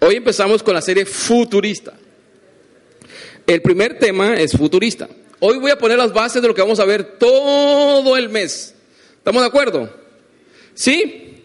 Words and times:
Hoy 0.00 0.16
empezamos 0.16 0.62
con 0.62 0.74
la 0.74 0.82
serie 0.82 1.06
futurista. 1.06 1.94
El 3.46 3.62
primer 3.62 3.98
tema 3.98 4.34
es 4.36 4.52
futurista. 4.52 5.08
Hoy 5.40 5.58
voy 5.58 5.70
a 5.70 5.78
poner 5.78 5.96
las 5.96 6.12
bases 6.12 6.42
de 6.42 6.48
lo 6.48 6.54
que 6.54 6.60
vamos 6.60 6.80
a 6.80 6.84
ver 6.84 7.18
todo 7.18 8.16
el 8.16 8.28
mes. 8.28 8.74
¿Estamos 9.18 9.42
de 9.42 9.48
acuerdo? 9.48 9.90
¿Sí? 10.74 11.42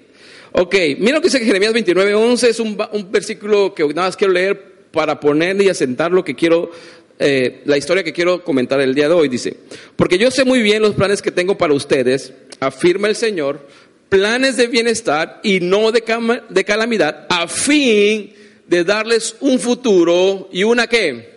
Ok, 0.51 0.75
mira 0.99 1.13
lo 1.15 1.21
que 1.21 1.27
dice 1.27 1.39
Jeremías 1.39 1.73
29, 1.73 2.13
11, 2.13 2.49
es 2.49 2.59
un, 2.59 2.77
versículo 3.09 3.73
que 3.73 3.85
nada 3.87 4.07
más 4.07 4.17
quiero 4.17 4.33
leer 4.33 4.61
para 4.91 5.19
poner 5.19 5.61
y 5.61 5.69
asentar 5.69 6.11
lo 6.11 6.25
que 6.25 6.35
quiero, 6.35 6.71
eh, 7.19 7.61
la 7.65 7.77
historia 7.77 8.03
que 8.03 8.11
quiero 8.11 8.43
comentar 8.43 8.81
el 8.81 8.93
día 8.93 9.07
de 9.07 9.13
hoy. 9.13 9.29
Dice, 9.29 9.55
porque 9.95 10.17
yo 10.17 10.29
sé 10.29 10.43
muy 10.43 10.61
bien 10.61 10.81
los 10.81 10.95
planes 10.95 11.21
que 11.21 11.31
tengo 11.31 11.57
para 11.57 11.73
ustedes, 11.73 12.33
afirma 12.59 13.07
el 13.07 13.15
Señor, 13.15 13.65
planes 14.09 14.57
de 14.57 14.67
bienestar 14.67 15.39
y 15.41 15.61
no 15.61 15.93
de, 15.93 16.03
de 16.49 16.63
calamidad, 16.65 17.27
a 17.29 17.47
fin 17.47 18.33
de 18.71 18.85
darles 18.85 19.35
un 19.41 19.59
futuro 19.59 20.47
y 20.49 20.63
una 20.63 20.87
qué? 20.87 21.29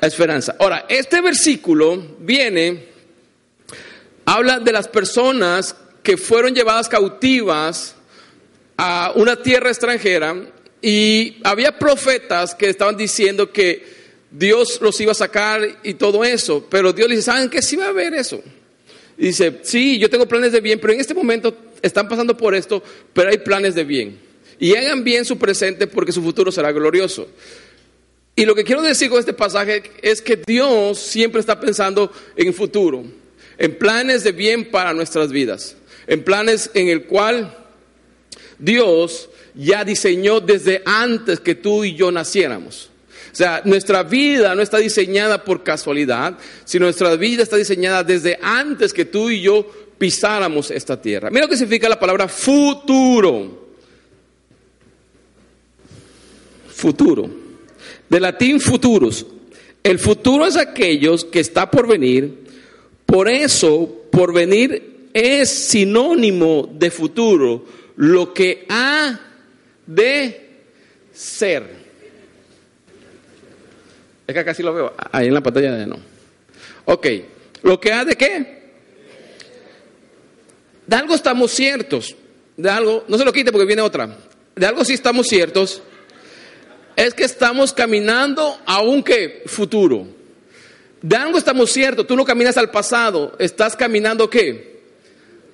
Esperanza. 0.00 0.54
Ahora, 0.60 0.86
este 0.88 1.20
versículo 1.20 2.00
viene, 2.20 2.84
habla 4.24 4.60
de 4.60 4.70
las 4.70 4.86
personas 4.86 5.74
que 6.04 6.16
fueron 6.16 6.54
llevadas 6.54 6.88
cautivas 6.88 7.96
a 8.76 9.10
una 9.16 9.42
tierra 9.42 9.70
extranjera 9.70 10.36
y 10.80 11.38
había 11.42 11.76
profetas 11.76 12.54
que 12.54 12.70
estaban 12.70 12.96
diciendo 12.96 13.50
que 13.50 13.84
Dios 14.30 14.78
los 14.80 15.00
iba 15.00 15.10
a 15.10 15.16
sacar 15.16 15.80
y 15.82 15.94
todo 15.94 16.22
eso, 16.22 16.64
pero 16.70 16.92
Dios 16.92 17.08
les 17.08 17.18
dice, 17.18 17.32
¿saben 17.32 17.50
qué? 17.50 17.60
Sí 17.60 17.74
va 17.74 17.86
a 17.86 17.88
haber 17.88 18.14
eso. 18.14 18.40
Y 19.18 19.26
dice, 19.26 19.58
sí, 19.64 19.98
yo 19.98 20.08
tengo 20.08 20.28
planes 20.28 20.52
de 20.52 20.60
bien, 20.60 20.78
pero 20.78 20.92
en 20.92 21.00
este 21.00 21.12
momento 21.12 21.56
están 21.82 22.08
pasando 22.08 22.36
por 22.36 22.54
esto, 22.54 22.80
pero 23.12 23.30
hay 23.30 23.38
planes 23.38 23.74
de 23.74 23.82
bien. 23.82 24.29
Y 24.60 24.76
hagan 24.76 25.02
bien 25.02 25.24
su 25.24 25.38
presente 25.38 25.86
porque 25.86 26.12
su 26.12 26.22
futuro 26.22 26.52
será 26.52 26.70
glorioso. 26.70 27.26
Y 28.36 28.44
lo 28.44 28.54
que 28.54 28.62
quiero 28.62 28.82
decir 28.82 29.10
con 29.10 29.18
este 29.18 29.32
pasaje 29.32 29.82
es 30.02 30.22
que 30.22 30.36
Dios 30.46 30.98
siempre 30.98 31.40
está 31.40 31.58
pensando 31.58 32.12
en 32.36 32.54
futuro, 32.54 33.02
en 33.58 33.76
planes 33.76 34.22
de 34.22 34.32
bien 34.32 34.70
para 34.70 34.92
nuestras 34.92 35.32
vidas, 35.32 35.76
en 36.06 36.22
planes 36.22 36.70
en 36.74 36.88
el 36.88 37.04
cual 37.04 37.56
Dios 38.58 39.30
ya 39.54 39.84
diseñó 39.84 40.40
desde 40.40 40.82
antes 40.84 41.40
que 41.40 41.54
tú 41.54 41.84
y 41.84 41.94
yo 41.94 42.12
naciéramos. 42.12 42.90
O 43.32 43.36
sea, 43.36 43.62
nuestra 43.64 44.02
vida 44.02 44.54
no 44.54 44.62
está 44.62 44.78
diseñada 44.78 45.44
por 45.44 45.62
casualidad, 45.62 46.36
sino 46.64 46.86
nuestra 46.86 47.14
vida 47.16 47.42
está 47.42 47.56
diseñada 47.56 48.04
desde 48.04 48.38
antes 48.42 48.92
que 48.92 49.04
tú 49.04 49.30
y 49.30 49.40
yo 49.40 49.66
pisáramos 49.98 50.70
esta 50.70 51.00
tierra. 51.00 51.30
Mira 51.30 51.44
lo 51.44 51.48
que 51.48 51.56
significa 51.56 51.88
la 51.88 52.00
palabra 52.00 52.28
futuro. 52.28 53.69
Futuro. 56.80 57.28
De 58.08 58.18
latín 58.18 58.58
futuros. 58.58 59.26
El 59.82 59.98
futuro 59.98 60.46
es 60.46 60.56
aquellos 60.56 61.26
que 61.26 61.40
está 61.40 61.70
por 61.70 61.86
venir. 61.86 62.38
Por 63.04 63.28
eso, 63.28 64.06
por 64.10 64.32
venir 64.32 65.10
es 65.12 65.50
sinónimo 65.50 66.70
de 66.72 66.90
futuro. 66.90 67.66
Lo 67.96 68.32
que 68.32 68.64
ha 68.70 69.20
de 69.86 70.48
ser. 71.12 71.80
Es 74.26 74.44
que 74.44 74.54
sí 74.54 74.62
lo 74.62 74.72
veo. 74.72 74.94
Ahí 75.12 75.26
en 75.26 75.34
la 75.34 75.42
pantalla 75.42 75.74
de 75.74 75.86
no. 75.86 75.98
Ok. 76.86 77.06
¿Lo 77.62 77.78
que 77.78 77.92
ha 77.92 78.06
de 78.06 78.16
qué? 78.16 78.60
De 80.86 80.96
algo 80.96 81.14
estamos 81.14 81.50
ciertos. 81.50 82.16
De 82.56 82.70
algo, 82.70 83.04
no 83.06 83.18
se 83.18 83.24
lo 83.26 83.34
quite 83.34 83.52
porque 83.52 83.66
viene 83.66 83.82
otra. 83.82 84.16
De 84.56 84.64
algo 84.64 84.82
sí 84.82 84.94
estamos 84.94 85.26
ciertos. 85.26 85.82
Es 86.96 87.14
que 87.14 87.24
estamos 87.24 87.72
caminando 87.72 88.58
a 88.66 88.82
un? 88.82 89.04
Futuro. 89.46 90.06
De 91.02 91.16
algo 91.16 91.38
estamos 91.38 91.70
ciertos. 91.70 92.06
Tú 92.06 92.16
no 92.16 92.24
caminas 92.24 92.56
al 92.56 92.70
pasado. 92.70 93.34
Estás 93.38 93.74
caminando 93.76 94.28
qué? 94.28 94.82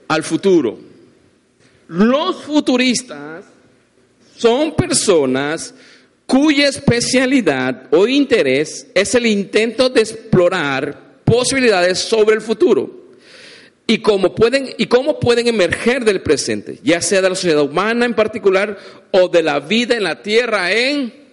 Al 0.08 0.22
futuro. 0.22 0.78
Los 1.88 2.42
futuristas 2.42 3.44
son 4.36 4.74
personas 4.74 5.74
cuya 6.26 6.68
especialidad 6.68 7.86
o 7.92 8.06
interés 8.08 8.88
es 8.94 9.14
el 9.14 9.26
intento 9.26 9.88
de 9.88 10.00
explorar 10.00 11.20
posibilidades 11.24 11.98
sobre 11.98 12.34
el 12.34 12.40
futuro 12.40 13.06
y 13.86 13.98
cómo 13.98 14.34
pueden 14.34 14.68
y 14.76 14.86
cómo 14.86 15.20
pueden 15.20 15.46
emerger 15.46 16.04
del 16.04 16.20
presente, 16.20 16.80
ya 16.82 17.00
sea 17.00 17.22
de 17.22 17.28
la 17.28 17.34
sociedad 17.36 17.62
humana 17.62 18.04
en 18.04 18.14
particular 18.14 18.76
o 19.12 19.28
de 19.28 19.42
la 19.42 19.60
vida 19.60 19.96
en 19.96 20.02
la 20.02 20.22
tierra 20.22 20.72
en 20.72 21.25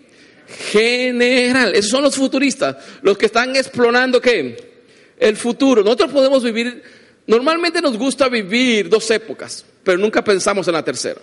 general. 0.72 1.76
Esos 1.76 1.92
son 1.92 2.04
los 2.04 2.16
futuristas, 2.16 2.78
los 3.02 3.18
que 3.18 3.28
están 3.28 3.56
explorando 3.56 4.22
qué? 4.22 4.74
El 5.18 5.38
futuro. 5.38 5.84
Nosotros 5.84 6.12
podemos 6.12 6.44
vivir 6.44 6.82
normalmente 7.26 7.82
nos 7.82 7.98
gusta 7.98 8.28
vivir 8.28 8.90
dos 8.90 9.10
épocas, 9.12 9.66
pero 9.84 9.98
nunca 9.98 10.24
pensamos 10.24 10.68
en 10.68 10.74
la 10.74 10.84
tercera 10.84 11.22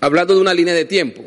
hablando 0.00 0.34
de 0.34 0.40
una 0.40 0.54
línea 0.54 0.74
de 0.74 0.84
tiempo. 0.84 1.24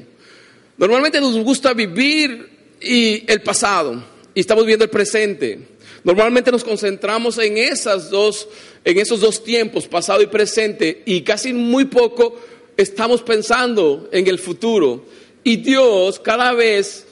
Normalmente 0.77 1.19
nos 1.19 1.37
gusta 1.37 1.73
vivir 1.73 2.49
y 2.79 3.23
el 3.31 3.41
pasado 3.41 4.03
y 4.33 4.39
estamos 4.39 4.65
viendo 4.65 4.85
el 4.85 4.91
presente. 4.91 5.59
Normalmente 6.03 6.51
nos 6.51 6.63
concentramos 6.63 7.37
en 7.39 7.57
esas 7.57 8.09
dos 8.09 8.47
en 8.87 8.99
esos 8.99 9.19
dos 9.19 9.43
tiempos, 9.43 9.85
pasado 9.85 10.21
y 10.21 10.27
presente, 10.27 11.01
y 11.05 11.21
casi 11.21 11.51
muy 11.51 11.85
poco 11.85 12.39
estamos 12.77 13.21
pensando 13.21 14.07
en 14.13 14.27
el 14.27 14.39
futuro. 14.39 15.05
Y 15.43 15.57
Dios 15.57 16.19
cada 16.19 16.53
vez 16.53 17.06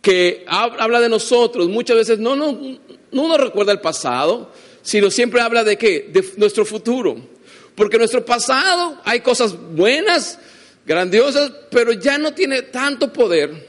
que 0.00 0.44
habla 0.48 1.00
de 1.00 1.08
nosotros, 1.08 1.68
muchas 1.68 1.96
veces 1.96 2.18
no, 2.18 2.34
no, 2.34 2.58
no 3.12 3.28
nos 3.28 3.38
recuerda 3.38 3.72
el 3.72 3.80
pasado, 3.80 4.50
sino 4.82 5.10
siempre 5.10 5.40
habla 5.40 5.64
de 5.64 5.76
qué? 5.76 6.08
De 6.12 6.24
nuestro 6.36 6.64
futuro. 6.64 7.16
Porque 7.74 7.98
nuestro 7.98 8.24
pasado 8.24 8.98
hay 9.04 9.20
cosas 9.20 9.54
buenas, 9.74 10.38
grandiosas, 10.86 11.52
pero 11.70 11.92
ya 11.92 12.18
no 12.18 12.32
tiene 12.32 12.62
tanto 12.62 13.12
poder 13.12 13.68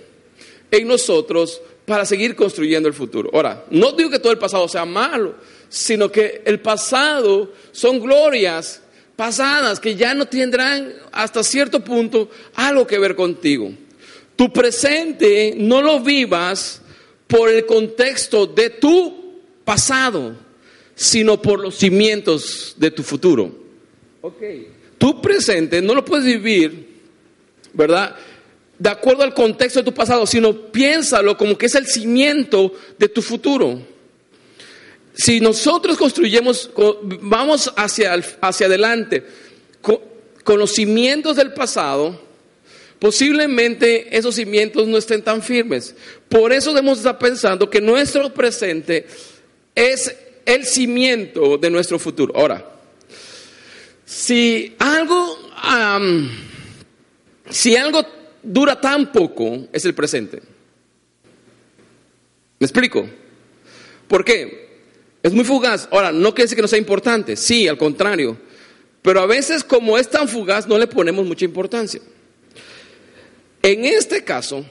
en 0.72 0.88
nosotros 0.88 1.62
para 1.86 2.06
seguir 2.06 2.36
construyendo 2.36 2.88
el 2.88 2.94
futuro. 2.94 3.30
Ahora, 3.34 3.66
no 3.69 3.92
digo 3.92 4.09
que 4.09 4.19
todo 4.19 4.31
el 4.31 4.40
pasado 4.40 4.68
sea 4.68 4.86
malo, 4.86 5.36
sino 5.68 6.12
que 6.12 6.42
el 6.46 6.62
pasado 6.62 7.52
son 7.72 8.00
glorias 8.00 8.81
pasadas 9.16 9.80
que 9.80 9.96
ya 9.96 10.13
no 10.13 10.25
tendrán 10.25 10.94
hasta 11.12 11.44
cierto 11.44 11.84
punto 11.84 12.30
algo 12.56 12.88
que 12.88 12.98
ver 12.98 13.16
contigo. 13.16 13.72
Tu 14.41 14.52
presente 14.52 15.53
no 15.56 15.84
lo 15.84 16.00
vivas 16.00 16.81
por 17.28 17.47
el 17.47 17.63
contexto 17.68 18.47
de 18.47 18.72
tu 18.72 19.40
pasado, 19.63 20.35
sino 20.96 21.40
por 21.40 21.59
los 21.59 21.75
cimientos 21.75 22.74
de 22.75 22.90
tu 22.90 23.03
futuro. 23.03 23.51
Tu 24.97 25.22
presente 25.22 25.80
no 25.80 25.94
lo 25.94 26.03
puedes 26.03 26.25
vivir 26.25 26.88
¿verdad? 27.74 28.16
De 28.80 28.90
acuerdo 28.90 29.22
al 29.22 29.35
contexto 29.35 29.81
de 29.81 29.85
tu 29.85 29.94
pasado, 29.94 30.25
sino 30.25 30.72
piénsalo 30.72 31.38
como 31.38 31.56
que 31.56 31.68
es 31.68 31.75
el 31.75 31.85
cimiento 31.85 32.74
de 32.97 33.09
tu 33.09 33.22
futuro. 33.22 33.80
Si 35.13 35.40
nosotros 35.40 36.00
construyemos, 36.00 36.72
vamos 37.22 37.72
hacia, 37.75 38.16
hacia 38.41 38.66
adelante 38.66 39.24
con, 39.84 40.00
con 40.44 40.57
los 40.57 40.72
cimientos 40.72 41.35
del 41.35 41.53
pasado, 41.53 42.31
posiblemente 43.01 44.16
esos 44.16 44.35
cimientos 44.35 44.88
no 44.88 44.95
estén 44.95 45.23
tan 45.23 45.41
firmes. 45.41 45.95
Por 46.29 46.53
eso 46.53 46.69
debemos 46.69 47.00
estar 47.00 47.17
pensando 47.17 47.67
que 47.67 47.81
nuestro 47.81 48.31
presente 48.31 49.07
es 49.73 50.16
el 50.45 50.63
cimiento 50.67 51.57
de 51.57 51.72
nuestro 51.72 51.97
futuro. 51.97 52.31
Ahora, 52.38 52.63
si 54.06 54.75
algo 54.78 55.35
si 57.50 57.75
algo 57.75 58.06
dura 58.44 58.80
tan 58.80 59.12
poco, 59.12 59.68
es 59.74 59.83
el 59.86 59.95
presente. 59.95 60.39
¿Me 62.59 62.65
explico? 62.65 63.09
¿Por 64.07 64.24
qué? 64.24 64.77
Es 65.24 65.33
muy 65.33 65.44
fugaz. 65.44 65.89
Ahora, 65.92 66.12
no 66.12 66.36
quiere 66.36 66.44
decir 66.44 66.56
que 66.56 66.62
no 66.62 66.68
sea 66.68 66.77
importante, 66.77 67.36
sí, 67.36 67.68
al 67.68 67.80
contrario. 67.80 68.38
Pero 69.01 69.21
a 69.21 69.25
veces 69.25 69.63
como 69.63 69.97
es 69.97 70.07
tan 70.07 70.27
fugaz, 70.27 70.68
no 70.68 70.77
le 70.77 70.86
ponemos 70.86 71.25
mucha 71.25 71.45
importancia. 71.45 72.00
En 73.62 73.86
este 73.86 74.24
caso, 74.24 74.66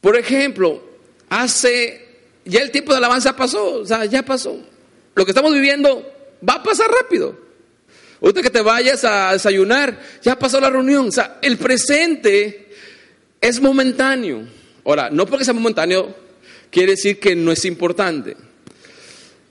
por 0.00 0.16
ejemplo, 0.16 0.82
hace, 1.28 2.06
ya 2.44 2.60
el 2.62 2.70
tiempo 2.70 2.92
de 2.92 2.98
alabanza 2.98 3.36
pasó, 3.36 3.80
o 3.80 3.86
sea, 3.86 4.04
ya 4.06 4.22
pasó. 4.22 4.58
Lo 5.14 5.24
que 5.24 5.32
estamos 5.32 5.52
viviendo 5.52 6.10
va 6.48 6.54
a 6.54 6.62
pasar 6.62 6.90
rápido. 6.90 7.38
Ahorita 8.22 8.42
que 8.42 8.50
te 8.50 8.60
vayas 8.60 9.04
a 9.04 9.32
desayunar, 9.32 9.98
ya 10.22 10.38
pasó 10.38 10.60
la 10.60 10.70
reunión. 10.70 11.08
O 11.08 11.12
sea, 11.12 11.38
el 11.42 11.56
presente 11.56 12.68
es 13.40 13.60
momentáneo. 13.60 14.46
Ahora, 14.84 15.10
no 15.10 15.26
porque 15.26 15.44
sea 15.44 15.54
momentáneo 15.54 16.14
quiere 16.70 16.92
decir 16.92 17.18
que 17.18 17.34
no 17.34 17.52
es 17.52 17.64
importante. 17.64 18.36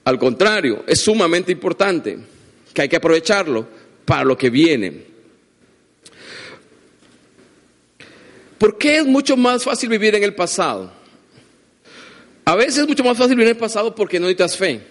Al 0.06 0.18
contrario, 0.18 0.84
es 0.88 1.02
sumamente 1.02 1.52
importante, 1.52 2.18
que 2.74 2.82
hay 2.82 2.90
que 2.90 2.96
aprovecharlo 2.96 3.68
para 4.06 4.24
lo 4.24 4.38
que 4.38 4.50
viene. 4.50 5.09
¿Por 8.60 8.78
qué 8.78 8.98
es 8.98 9.06
mucho 9.06 9.38
más 9.38 9.64
fácil 9.64 9.90
vivir 9.90 10.14
en 10.16 10.24
el 10.24 10.36
pasado? 10.36 10.92
A 12.44 12.56
veces 12.56 12.80
es 12.80 12.88
mucho 12.88 13.04
más 13.04 13.18
fácil 13.18 13.36
vivir 13.36 13.48
en 13.48 13.56
el 13.56 13.60
pasado 13.60 13.96
porque 13.96 14.20
no 14.20 14.28
necesitas 14.28 14.58
fe. 14.58 14.82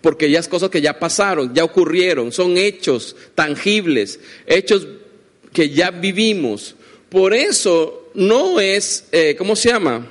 Porque 0.00 0.30
ya 0.30 0.38
es 0.38 0.46
cosas 0.46 0.70
que 0.70 0.80
ya 0.80 0.96
pasaron, 0.96 1.52
ya 1.52 1.64
ocurrieron, 1.64 2.30
son 2.30 2.56
hechos 2.56 3.16
tangibles, 3.34 4.20
hechos 4.46 4.86
que 5.52 5.70
ya 5.70 5.90
vivimos. 5.90 6.76
Por 7.08 7.34
eso 7.34 8.10
no 8.14 8.60
es, 8.60 9.06
eh, 9.10 9.34
¿cómo 9.36 9.56
se 9.56 9.70
llama? 9.70 10.06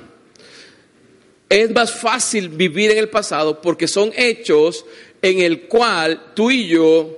Es 1.48 1.70
más 1.70 1.90
fácil 1.90 2.50
vivir 2.50 2.90
en 2.90 2.98
el 2.98 3.08
pasado 3.08 3.62
porque 3.62 3.88
son 3.88 4.12
hechos 4.14 4.84
en 5.22 5.40
el 5.40 5.62
cual 5.62 6.32
tú 6.34 6.50
y 6.50 6.68
yo 6.68 7.17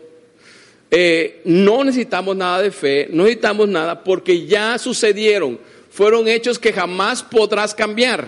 eh, 0.91 1.41
no 1.45 1.85
necesitamos 1.85 2.37
nada 2.37 2.61
de 2.63 2.73
fe, 2.73 3.09
no 3.11 3.23
necesitamos 3.23 3.69
nada 3.69 4.03
porque 4.03 4.47
ya 4.47 4.77
sucedieron, 4.79 5.59
fueron 5.91 6.27
hechos 6.27 6.59
que 6.59 6.73
jamás 6.73 7.23
podrás 7.23 7.75
cambiar. 7.75 8.27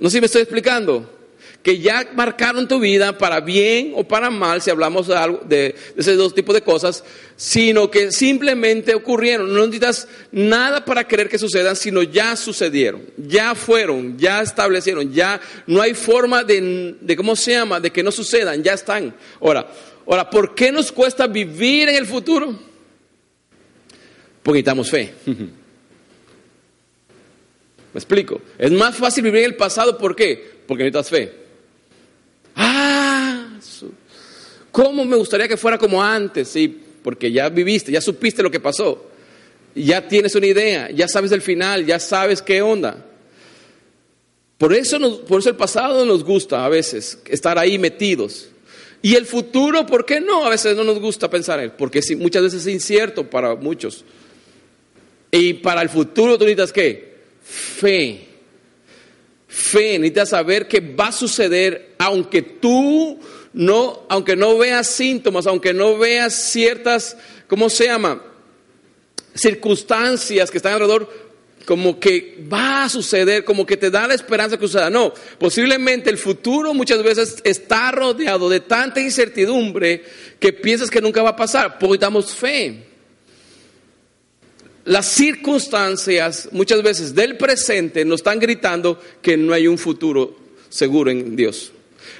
No 0.00 0.08
sé 0.08 0.16
si 0.16 0.20
me 0.20 0.26
estoy 0.26 0.42
explicando. 0.42 1.18
Que 1.62 1.78
ya 1.78 2.08
marcaron 2.14 2.66
tu 2.66 2.80
vida 2.80 3.18
para 3.18 3.40
bien 3.40 3.92
o 3.94 4.02
para 4.02 4.30
mal, 4.30 4.62
si 4.62 4.70
hablamos 4.70 5.08
de, 5.08 5.14
algo, 5.14 5.42
de, 5.44 5.74
de 5.94 6.00
esos 6.00 6.16
dos 6.16 6.34
tipos 6.34 6.54
de 6.54 6.62
cosas, 6.62 7.04
sino 7.36 7.90
que 7.90 8.10
simplemente 8.12 8.94
ocurrieron. 8.94 9.52
No 9.52 9.66
necesitas 9.66 10.08
nada 10.32 10.86
para 10.86 11.06
querer 11.06 11.28
que 11.28 11.36
sucedan, 11.36 11.76
sino 11.76 12.02
ya 12.02 12.34
sucedieron, 12.34 13.02
ya 13.18 13.54
fueron, 13.54 14.16
ya 14.16 14.40
establecieron, 14.40 15.12
ya 15.12 15.38
no 15.66 15.82
hay 15.82 15.92
forma 15.92 16.44
de, 16.44 16.96
de 16.98 17.16
¿cómo 17.16 17.36
se 17.36 17.52
llama?, 17.52 17.78
de 17.78 17.90
que 17.90 18.02
no 18.02 18.10
sucedan, 18.10 18.62
ya 18.62 18.72
están. 18.72 19.14
Ahora, 19.38 19.70
Ahora, 20.10 20.28
¿por 20.28 20.56
qué 20.56 20.72
nos 20.72 20.90
cuesta 20.90 21.28
vivir 21.28 21.88
en 21.88 21.94
el 21.94 22.04
futuro? 22.04 22.52
Porque 24.42 24.56
necesitamos 24.56 24.90
fe. 24.90 25.14
¿Me 25.26 25.48
explico? 27.94 28.40
Es 28.58 28.72
más 28.72 28.96
fácil 28.96 29.22
vivir 29.22 29.44
en 29.44 29.50
el 29.52 29.56
pasado, 29.56 29.96
¿por 29.96 30.16
qué? 30.16 30.62
Porque 30.66 30.82
necesitas 30.82 31.10
fe. 31.10 31.32
Ah, 32.56 33.56
¿cómo 34.72 35.04
me 35.04 35.14
gustaría 35.14 35.46
que 35.46 35.56
fuera 35.56 35.78
como 35.78 36.02
antes? 36.02 36.48
Sí, 36.48 36.80
porque 37.04 37.30
ya 37.30 37.48
viviste, 37.48 37.92
ya 37.92 38.00
supiste 38.00 38.42
lo 38.42 38.50
que 38.50 38.58
pasó. 38.58 39.12
Ya 39.76 40.08
tienes 40.08 40.34
una 40.34 40.46
idea, 40.46 40.90
ya 40.90 41.06
sabes 41.06 41.30
el 41.30 41.40
final, 41.40 41.86
ya 41.86 42.00
sabes 42.00 42.42
qué 42.42 42.62
onda. 42.62 43.06
Por 44.58 44.74
eso, 44.74 45.24
por 45.24 45.38
eso 45.38 45.50
el 45.50 45.56
pasado 45.56 46.04
nos 46.04 46.24
gusta 46.24 46.64
a 46.64 46.68
veces 46.68 47.20
estar 47.26 47.60
ahí 47.60 47.78
metidos. 47.78 48.49
Y 49.02 49.14
el 49.14 49.26
futuro, 49.26 49.86
¿por 49.86 50.04
qué 50.04 50.20
no? 50.20 50.44
A 50.44 50.50
veces 50.50 50.76
no 50.76 50.84
nos 50.84 51.00
gusta 51.00 51.30
pensar 51.30 51.58
en 51.58 51.66
él, 51.66 51.72
porque 51.72 52.00
muchas 52.18 52.42
veces 52.42 52.66
es 52.66 52.72
incierto 52.72 53.28
para 53.28 53.54
muchos. 53.54 54.04
Y 55.30 55.54
para 55.54 55.82
el 55.82 55.88
futuro 55.88 56.36
tú 56.36 56.44
necesitas 56.44 56.72
qué? 56.72 57.14
Fe. 57.42 58.26
Fe, 59.46 59.98
necesitas 59.98 60.28
saber 60.28 60.68
que 60.68 60.80
va 60.80 61.08
a 61.08 61.12
suceder 61.12 61.94
aunque 61.98 62.42
tú 62.42 63.18
no, 63.52 64.06
aunque 64.08 64.36
no 64.36 64.58
veas 64.58 64.86
síntomas, 64.86 65.46
aunque 65.46 65.72
no 65.72 65.98
veas 65.98 66.34
ciertas, 66.34 67.16
¿cómo 67.48 67.68
se 67.68 67.86
llama? 67.86 68.22
Circunstancias 69.34 70.50
que 70.50 70.58
están 70.58 70.74
alrededor, 70.74 71.29
como 71.70 72.00
que 72.00 72.44
va 72.52 72.82
a 72.82 72.88
suceder, 72.88 73.44
como 73.44 73.64
que 73.64 73.76
te 73.76 73.92
da 73.92 74.08
la 74.08 74.14
esperanza 74.14 74.58
que 74.58 74.66
suceda. 74.66 74.90
No, 74.90 75.14
posiblemente 75.38 76.10
el 76.10 76.18
futuro 76.18 76.74
muchas 76.74 77.00
veces 77.00 77.36
está 77.44 77.92
rodeado 77.92 78.48
de 78.48 78.58
tanta 78.58 79.00
incertidumbre 79.00 80.02
que 80.40 80.52
piensas 80.52 80.90
que 80.90 81.00
nunca 81.00 81.22
va 81.22 81.30
a 81.30 81.36
pasar, 81.36 81.78
porque 81.78 81.96
damos 81.96 82.34
fe. 82.34 82.86
Las 84.84 85.06
circunstancias 85.12 86.48
muchas 86.50 86.82
veces 86.82 87.14
del 87.14 87.36
presente 87.36 88.04
nos 88.04 88.18
están 88.18 88.40
gritando 88.40 89.00
que 89.22 89.36
no 89.36 89.52
hay 89.52 89.68
un 89.68 89.78
futuro 89.78 90.36
seguro 90.70 91.12
en 91.12 91.36
Dios. 91.36 91.70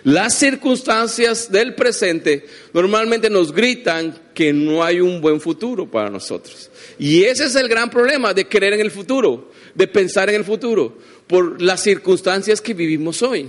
Las 0.04 0.34
circunstancias 0.38 1.50
del 1.50 1.74
presente 1.74 2.46
normalmente 2.72 3.28
nos 3.28 3.52
gritan 3.52 4.18
que 4.34 4.52
no 4.52 4.82
hay 4.82 5.00
un 5.00 5.20
buen 5.20 5.40
futuro 5.40 5.86
para 5.86 6.08
nosotros. 6.10 6.70
Y 6.98 7.24
ese 7.24 7.44
es 7.44 7.54
el 7.56 7.68
gran 7.68 7.90
problema 7.90 8.32
de 8.32 8.48
creer 8.48 8.74
en 8.74 8.80
el 8.80 8.90
futuro, 8.90 9.50
de 9.74 9.86
pensar 9.86 10.28
en 10.30 10.36
el 10.36 10.44
futuro, 10.44 10.96
por 11.26 11.60
las 11.60 11.82
circunstancias 11.82 12.60
que 12.60 12.74
vivimos 12.74 13.22
hoy. 13.22 13.48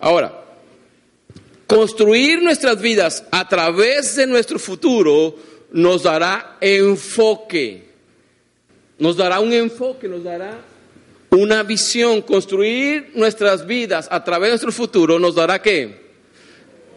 Ahora, 0.00 0.44
construir 1.66 2.42
nuestras 2.42 2.80
vidas 2.80 3.24
a 3.30 3.48
través 3.48 4.16
de 4.16 4.26
nuestro 4.26 4.58
futuro 4.58 5.36
nos 5.70 6.02
dará 6.02 6.56
enfoque, 6.60 7.84
nos 8.98 9.16
dará 9.16 9.40
un 9.40 9.52
enfoque, 9.52 10.08
nos 10.08 10.24
dará 10.24 10.58
una 11.30 11.62
visión, 11.62 12.22
construir 12.22 13.12
nuestras 13.14 13.66
vidas 13.66 14.08
a 14.10 14.24
través 14.24 14.48
de 14.48 14.52
nuestro 14.52 14.72
futuro 14.72 15.18
nos 15.18 15.34
dará 15.34 15.60
qué? 15.60 16.08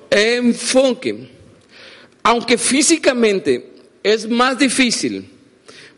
Enfoque. 0.09 1.29
Aunque 2.23 2.57
físicamente 2.57 3.73
es 4.03 4.29
más 4.29 4.57
difícil 4.57 5.29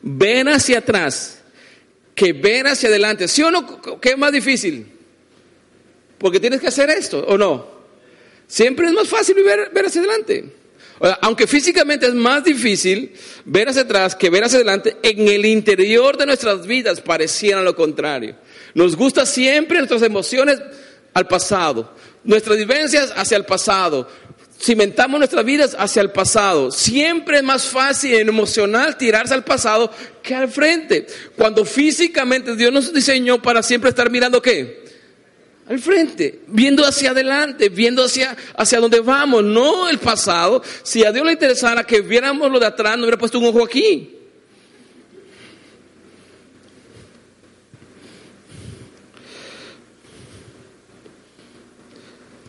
ver 0.02 0.48
hacia 0.50 0.80
atrás 0.80 1.40
que 2.16 2.34
ver 2.34 2.68
hacia 2.68 2.90
adelante. 2.90 3.28
¿Sí 3.28 3.42
o 3.42 3.52
no? 3.52 3.82
¿Qué 4.00 4.10
es 4.10 4.18
más 4.18 4.32
difícil? 4.32 4.88
Porque 6.18 6.40
tienes 6.40 6.62
que 6.62 6.68
hacer 6.68 6.90
esto, 6.90 7.26
¿o 7.28 7.38
no? 7.38 7.68
Siempre 8.48 8.88
es 8.88 8.94
más 8.94 9.08
fácil 9.08 9.36
ver, 9.44 9.72
ver 9.74 9.86
hacia 9.86 10.02
adelante. 10.02 10.63
Aunque 11.22 11.48
físicamente 11.48 12.06
es 12.06 12.14
más 12.14 12.46
difícil 12.46 13.14
ver 13.44 13.68
hacia 13.68 13.82
atrás 13.82 14.16
que 14.16 14.30
ver 14.30 14.46
hacia 14.46 14.58
adelante, 14.58 14.98
en 15.04 15.28
el 15.28 15.46
interior 15.46 16.18
de 16.18 16.26
nuestras 16.26 16.66
vidas 16.66 17.02
pareciera 17.02 17.62
lo 17.62 17.76
contrario. 17.76 18.38
Nos 18.74 18.96
gusta 18.96 19.26
siempre 19.26 19.80
nuestras 19.80 20.02
emociones 20.02 20.62
al 21.14 21.28
pasado, 21.28 21.94
nuestras 22.24 22.58
vivencias 22.58 23.12
hacia 23.18 23.36
el 23.36 23.44
pasado. 23.44 24.08
Cimentamos 24.58 25.20
nuestras 25.20 25.44
vidas 25.44 25.76
hacia 25.78 26.02
el 26.02 26.12
pasado. 26.12 26.72
Siempre 26.72 27.38
es 27.38 27.44
más 27.44 27.68
fácil 27.68 28.14
en 28.14 28.30
emocional 28.30 28.96
tirarse 28.96 29.34
al 29.34 29.44
pasado 29.44 29.92
que 30.22 30.34
al 30.34 30.48
frente. 30.48 31.06
Cuando 31.36 31.66
físicamente 31.66 32.56
Dios 32.56 32.72
nos 32.72 32.94
diseñó 32.94 33.42
para 33.42 33.62
siempre 33.62 33.90
estar 33.90 34.10
mirando 34.10 34.42
qué? 34.42 34.83
Al 35.68 35.80
frente, 35.80 36.42
viendo 36.48 36.86
hacia 36.86 37.12
adelante, 37.12 37.70
viendo 37.70 38.04
hacia, 38.04 38.36
hacia 38.58 38.80
donde 38.80 39.00
vamos, 39.00 39.44
no 39.44 39.90
el 39.90 39.98
pasado. 39.98 40.62
Si 40.84 41.06
a 41.06 41.12
Dios 41.12 41.26
le 41.26 41.32
interesara 41.32 41.84
que 41.86 42.02
viéramos 42.02 42.52
lo 42.52 42.60
de 42.60 42.66
atrás, 42.66 42.98
no 42.98 43.04
hubiera 43.04 43.18
puesto 43.18 43.40
un 43.40 43.46
ojo 43.46 43.64
aquí. 43.64 44.18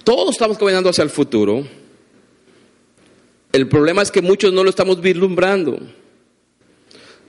Todos 0.03 0.31
estamos 0.31 0.59
caminando 0.59 0.91
hacia 0.91 1.05
el 1.05 1.11
futuro. 1.11 1.67
El 3.53 3.69
problema 3.69 4.03
es 4.03 4.11
que 4.11 4.21
muchos 4.21 4.53
no 4.53 4.65
lo 4.65 4.71
estamos 4.71 5.01
vislumbrando. 5.01 5.79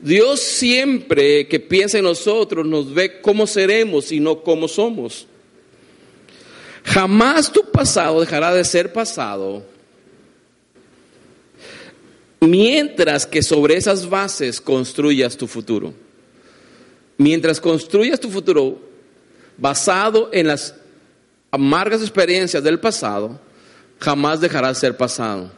Dios 0.01 0.41
siempre 0.41 1.47
que 1.47 1.59
piensa 1.59 1.99
en 1.99 2.03
nosotros 2.03 2.65
nos 2.65 2.93
ve 2.93 3.21
cómo 3.21 3.47
seremos 3.47 4.11
y 4.11 4.19
no 4.19 4.41
cómo 4.41 4.67
somos. 4.67 5.27
Jamás 6.85 7.51
tu 7.51 7.63
pasado 7.63 8.21
dejará 8.21 8.53
de 8.53 8.63
ser 8.63 8.93
pasado 8.93 9.65
mientras 12.39 13.25
que 13.25 13.41
sobre 13.41 13.75
esas 13.75 14.07
bases 14.07 14.61
construyas 14.61 15.35
tu 15.35 15.47
futuro. 15.47 15.93
Mientras 17.17 17.59
construyas 17.59 18.19
tu 18.19 18.29
futuro 18.29 18.79
basado 19.57 20.29
en 20.31 20.47
las 20.47 20.75
amargas 21.49 22.01
experiencias 22.01 22.63
del 22.63 22.79
pasado, 22.79 23.39
jamás 23.99 24.39
dejará 24.39 24.67
de 24.69 24.75
ser 24.75 24.95
pasado. 24.95 25.51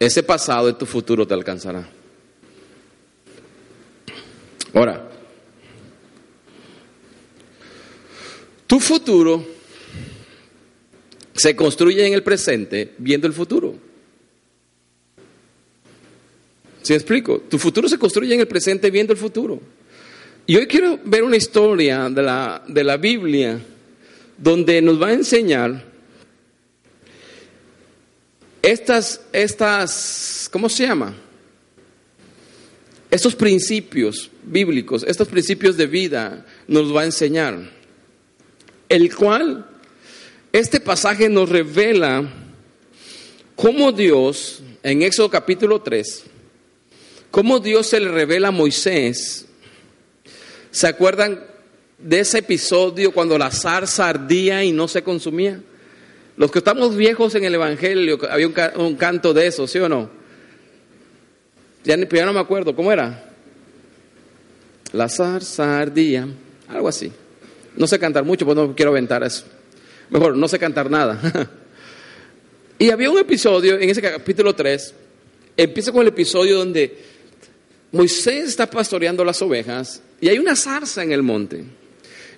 Ese 0.00 0.22
pasado 0.22 0.66
de 0.66 0.72
tu 0.72 0.84
futuro 0.84 1.26
te 1.26 1.34
alcanzará. 1.34 1.88
Ahora, 4.74 5.13
Tu 8.74 8.80
futuro 8.80 9.46
se 11.32 11.54
construye 11.54 12.04
en 12.08 12.12
el 12.12 12.24
presente 12.24 12.92
viendo 12.98 13.28
el 13.28 13.32
futuro. 13.32 13.72
¿Sí 16.82 16.92
explico? 16.92 17.42
Tu 17.48 17.56
futuro 17.56 17.88
se 17.88 17.98
construye 17.98 18.34
en 18.34 18.40
el 18.40 18.48
presente 18.48 18.90
viendo 18.90 19.12
el 19.12 19.18
futuro. 19.20 19.60
Y 20.44 20.56
hoy 20.56 20.66
quiero 20.66 20.98
ver 21.04 21.22
una 21.22 21.36
historia 21.36 22.10
de 22.10 22.20
la, 22.20 22.64
de 22.66 22.82
la 22.82 22.96
Biblia 22.96 23.60
donde 24.36 24.82
nos 24.82 25.00
va 25.00 25.06
a 25.06 25.12
enseñar 25.12 25.84
estas, 28.60 29.20
estas, 29.32 30.48
¿cómo 30.50 30.68
se 30.68 30.84
llama? 30.84 31.14
Estos 33.08 33.36
principios 33.36 34.32
bíblicos, 34.42 35.04
estos 35.06 35.28
principios 35.28 35.76
de 35.76 35.86
vida 35.86 36.44
nos 36.66 36.92
va 36.92 37.02
a 37.02 37.04
enseñar 37.04 37.83
el 38.94 39.14
cual 39.14 39.66
este 40.52 40.80
pasaje 40.80 41.28
nos 41.28 41.48
revela 41.48 42.24
cómo 43.56 43.92
Dios, 43.92 44.62
en 44.82 45.02
Éxodo 45.02 45.30
capítulo 45.30 45.82
3, 45.82 46.24
cómo 47.30 47.58
Dios 47.58 47.88
se 47.88 48.00
le 48.00 48.10
revela 48.10 48.48
a 48.48 48.52
Moisés 48.52 49.44
¿Se 50.74 50.88
acuerdan 50.88 51.40
de 51.98 52.18
ese 52.18 52.38
episodio 52.38 53.12
cuando 53.12 53.38
la 53.38 53.52
zarza 53.52 54.08
ardía 54.08 54.64
y 54.64 54.72
no 54.72 54.88
se 54.88 55.04
consumía? 55.04 55.60
Los 56.36 56.50
que 56.50 56.58
estamos 56.58 56.96
viejos 56.96 57.32
en 57.36 57.44
el 57.44 57.54
Evangelio, 57.54 58.18
había 58.28 58.48
un, 58.74 58.96
canto 58.96 59.32
de 59.32 59.46
eso, 59.46 59.68
¿sí 59.68 59.78
o 59.78 59.88
no? 59.88 60.10
Ya, 61.84 61.96
ya 61.96 62.26
no 62.26 62.32
me 62.32 62.40
acuerdo, 62.40 62.74
¿cómo 62.74 62.90
era? 62.90 63.32
La 64.90 65.08
zarza 65.08 65.78
ardía, 65.78 66.26
algo 66.66 66.88
así. 66.88 67.12
No 67.76 67.86
sé 67.86 67.98
cantar 67.98 68.24
mucho, 68.24 68.44
pues 68.44 68.56
no 68.56 68.74
quiero 68.74 68.90
aventar 68.90 69.22
eso. 69.22 69.44
Mejor, 70.10 70.36
no 70.36 70.48
sé 70.48 70.58
cantar 70.58 70.90
nada. 70.90 71.20
y 72.78 72.90
había 72.90 73.10
un 73.10 73.18
episodio 73.18 73.78
en 73.78 73.90
ese 73.90 74.00
capítulo 74.00 74.54
3, 74.54 74.94
empieza 75.56 75.92
con 75.92 76.02
el 76.02 76.08
episodio 76.08 76.58
donde 76.58 76.96
Moisés 77.92 78.48
está 78.48 78.68
pastoreando 78.68 79.24
las 79.24 79.40
ovejas 79.42 80.02
y 80.20 80.28
hay 80.28 80.38
una 80.38 80.56
zarza 80.56 81.02
en 81.02 81.12
el 81.12 81.22
monte. 81.22 81.64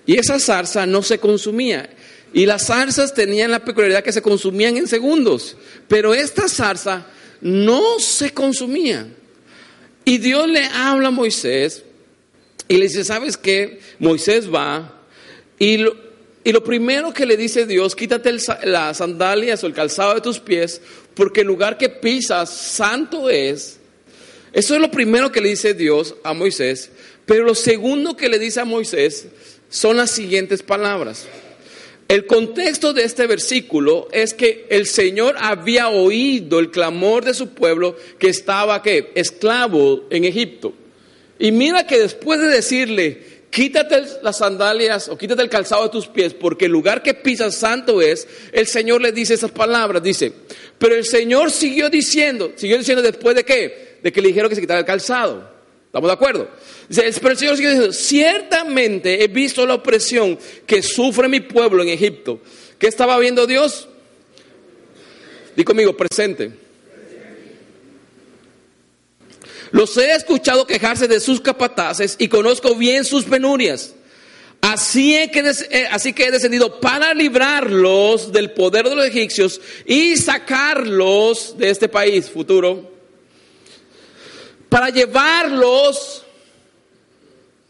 Y 0.05 0.15
esa 0.17 0.39
zarza 0.39 0.85
no 0.85 1.03
se 1.03 1.19
consumía. 1.19 1.89
Y 2.33 2.45
las 2.45 2.67
zarzas 2.67 3.13
tenían 3.13 3.51
la 3.51 3.63
peculiaridad 3.63 4.03
que 4.03 4.11
se 4.11 4.21
consumían 4.21 4.77
en 4.77 4.87
segundos. 4.87 5.57
Pero 5.87 6.13
esta 6.13 6.47
zarza 6.47 7.07
no 7.41 7.99
se 7.99 8.31
consumía. 8.31 9.07
Y 10.05 10.17
Dios 10.17 10.47
le 10.47 10.63
habla 10.65 11.09
a 11.09 11.11
Moisés 11.11 11.83
y 12.67 12.77
le 12.77 12.83
dice, 12.83 13.03
¿sabes 13.03 13.37
qué? 13.37 13.79
Moisés 13.99 14.53
va 14.53 14.96
y 15.59 15.77
lo, 15.77 15.95
y 16.43 16.51
lo 16.51 16.63
primero 16.63 17.13
que 17.13 17.25
le 17.25 17.35
dice 17.35 17.65
Dios, 17.65 17.95
quítate 17.95 18.31
las 18.63 18.97
sandalias 18.97 19.63
o 19.63 19.67
el 19.67 19.73
calzado 19.73 20.15
de 20.15 20.21
tus 20.21 20.39
pies, 20.39 20.81
porque 21.13 21.41
el 21.41 21.47
lugar 21.47 21.77
que 21.77 21.89
pisas 21.89 22.49
santo 22.49 23.29
es. 23.29 23.79
Eso 24.53 24.75
es 24.75 24.81
lo 24.81 24.89
primero 24.89 25.31
que 25.31 25.41
le 25.41 25.49
dice 25.49 25.73
Dios 25.73 26.15
a 26.23 26.33
Moisés. 26.33 26.89
Pero 27.25 27.43
lo 27.43 27.53
segundo 27.53 28.15
que 28.15 28.29
le 28.29 28.39
dice 28.39 28.61
a 28.61 28.65
Moisés 28.65 29.27
son 29.69 29.97
las 29.97 30.11
siguientes 30.11 30.63
palabras. 30.63 31.27
El 32.07 32.25
contexto 32.25 32.93
de 32.93 33.03
este 33.03 33.27
versículo 33.27 34.07
es 34.13 34.33
que 34.33 34.65
el 34.69 34.85
Señor 34.87 35.35
había 35.37 35.89
oído 35.89 36.59
el 36.59 36.71
clamor 36.71 37.25
de 37.25 37.33
su 37.33 37.49
pueblo 37.49 37.97
que 38.17 38.29
estaba 38.29 38.81
¿qué? 38.81 39.11
esclavo 39.15 40.05
en 40.09 40.23
Egipto. 40.23 40.73
Y 41.37 41.51
mira 41.51 41.85
que 41.85 41.99
después 41.99 42.39
de 42.39 42.47
decirle, 42.47 43.23
quítate 43.49 44.03
las 44.21 44.37
sandalias 44.37 45.09
o 45.09 45.17
quítate 45.17 45.41
el 45.41 45.49
calzado 45.49 45.83
de 45.83 45.89
tus 45.89 46.07
pies, 46.07 46.33
porque 46.33 46.65
el 46.65 46.71
lugar 46.71 47.01
que 47.01 47.13
pisas 47.13 47.55
santo 47.55 48.01
es, 48.01 48.27
el 48.51 48.67
Señor 48.67 49.01
le 49.01 49.11
dice 49.11 49.33
esas 49.33 49.51
palabras, 49.51 50.03
dice, 50.03 50.31
pero 50.77 50.95
el 50.95 51.05
Señor 51.05 51.51
siguió 51.51 51.89
diciendo, 51.89 52.51
siguió 52.55 52.77
diciendo 52.77 53.01
después 53.01 53.35
de 53.35 53.43
qué, 53.43 53.97
de 54.03 54.11
que 54.11 54.21
le 54.21 54.29
dijeron 54.29 54.49
que 54.49 54.55
se 54.55 54.61
quitara 54.61 54.79
el 54.79 54.85
calzado. 54.85 55.57
¿Estamos 55.85 56.09
de 56.09 56.13
acuerdo? 56.13 56.49
Dice, 56.89 57.11
pero 57.21 57.31
el 57.31 57.37
Señor 57.37 57.57
sigue 57.57 57.69
diciendo, 57.69 57.93
ciertamente 57.93 59.23
he 59.23 59.27
visto 59.27 59.65
la 59.65 59.75
opresión 59.75 60.37
que 60.65 60.83
sufre 60.83 61.27
mi 61.27 61.39
pueblo 61.39 61.81
en 61.81 61.89
Egipto. 61.89 62.41
¿Qué 62.77 62.87
estaba 62.87 63.17
viendo 63.17 63.47
Dios? 63.47 63.87
Di 65.55 65.63
conmigo, 65.63 65.97
presente. 65.97 66.66
Los 69.71 69.97
he 69.97 70.13
escuchado 70.13 70.67
quejarse 70.67 71.07
de 71.07 71.19
sus 71.19 71.41
capataces 71.41 72.15
y 72.19 72.27
conozco 72.27 72.75
bien 72.75 73.05
sus 73.05 73.25
penurias. 73.25 73.93
Así, 74.61 75.13
que, 75.31 75.39
eh, 75.69 75.87
así 75.91 76.13
que 76.13 76.25
he 76.25 76.31
descendido 76.31 76.79
para 76.79 77.13
librarlos 77.13 78.31
del 78.31 78.51
poder 78.51 78.89
de 78.89 78.95
los 78.95 79.05
egipcios 79.05 79.61
y 79.85 80.17
sacarlos 80.17 81.57
de 81.57 81.69
este 81.69 81.87
país 81.87 82.29
futuro 82.29 82.97
para 84.69 84.89
llevarlos, 84.89 86.23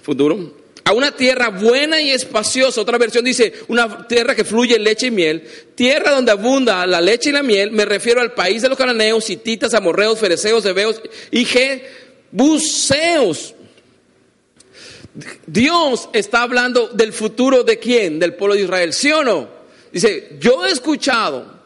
futuro, 0.02 0.57
a 0.88 0.94
una 0.94 1.12
tierra 1.12 1.50
buena 1.50 2.00
y 2.00 2.12
espaciosa. 2.12 2.80
Otra 2.80 2.98
versión 2.98 3.26
dice, 3.26 3.52
una 3.68 4.08
tierra 4.08 4.34
que 4.34 4.46
fluye 4.46 4.80
leche 4.80 5.08
y 5.08 5.12
miel, 5.12 5.44
tierra 5.76 6.12
donde 6.12 6.32
abunda 6.32 6.88
la 6.88 7.02
leche 7.02 7.30
y 7.30 7.34
la 7.34 7.44
miel. 7.44 7.72
Me 7.72 7.84
refiero 7.84 8.22
al 8.22 8.34
país 8.34 8.62
de 8.62 8.70
los 8.70 8.78
cananeos, 8.78 9.30
hititas, 9.30 9.74
amorreos, 9.74 10.18
fereceos, 10.18 10.66
hebeos 10.66 11.02
y 11.30 11.46
jebuseos. 12.32 13.54
Dios 15.46 16.08
está 16.14 16.44
hablando 16.44 16.88
del 16.88 17.12
futuro 17.12 17.64
de 17.64 17.80
quién? 17.80 18.18
Del 18.18 18.36
pueblo 18.36 18.56
de 18.56 18.62
Israel, 18.62 18.94
¿sí 18.94 19.12
o 19.12 19.26
no? 19.26 19.50
Dice, 19.92 20.38
yo 20.40 20.66
he 20.66 20.72
escuchado 20.72 21.57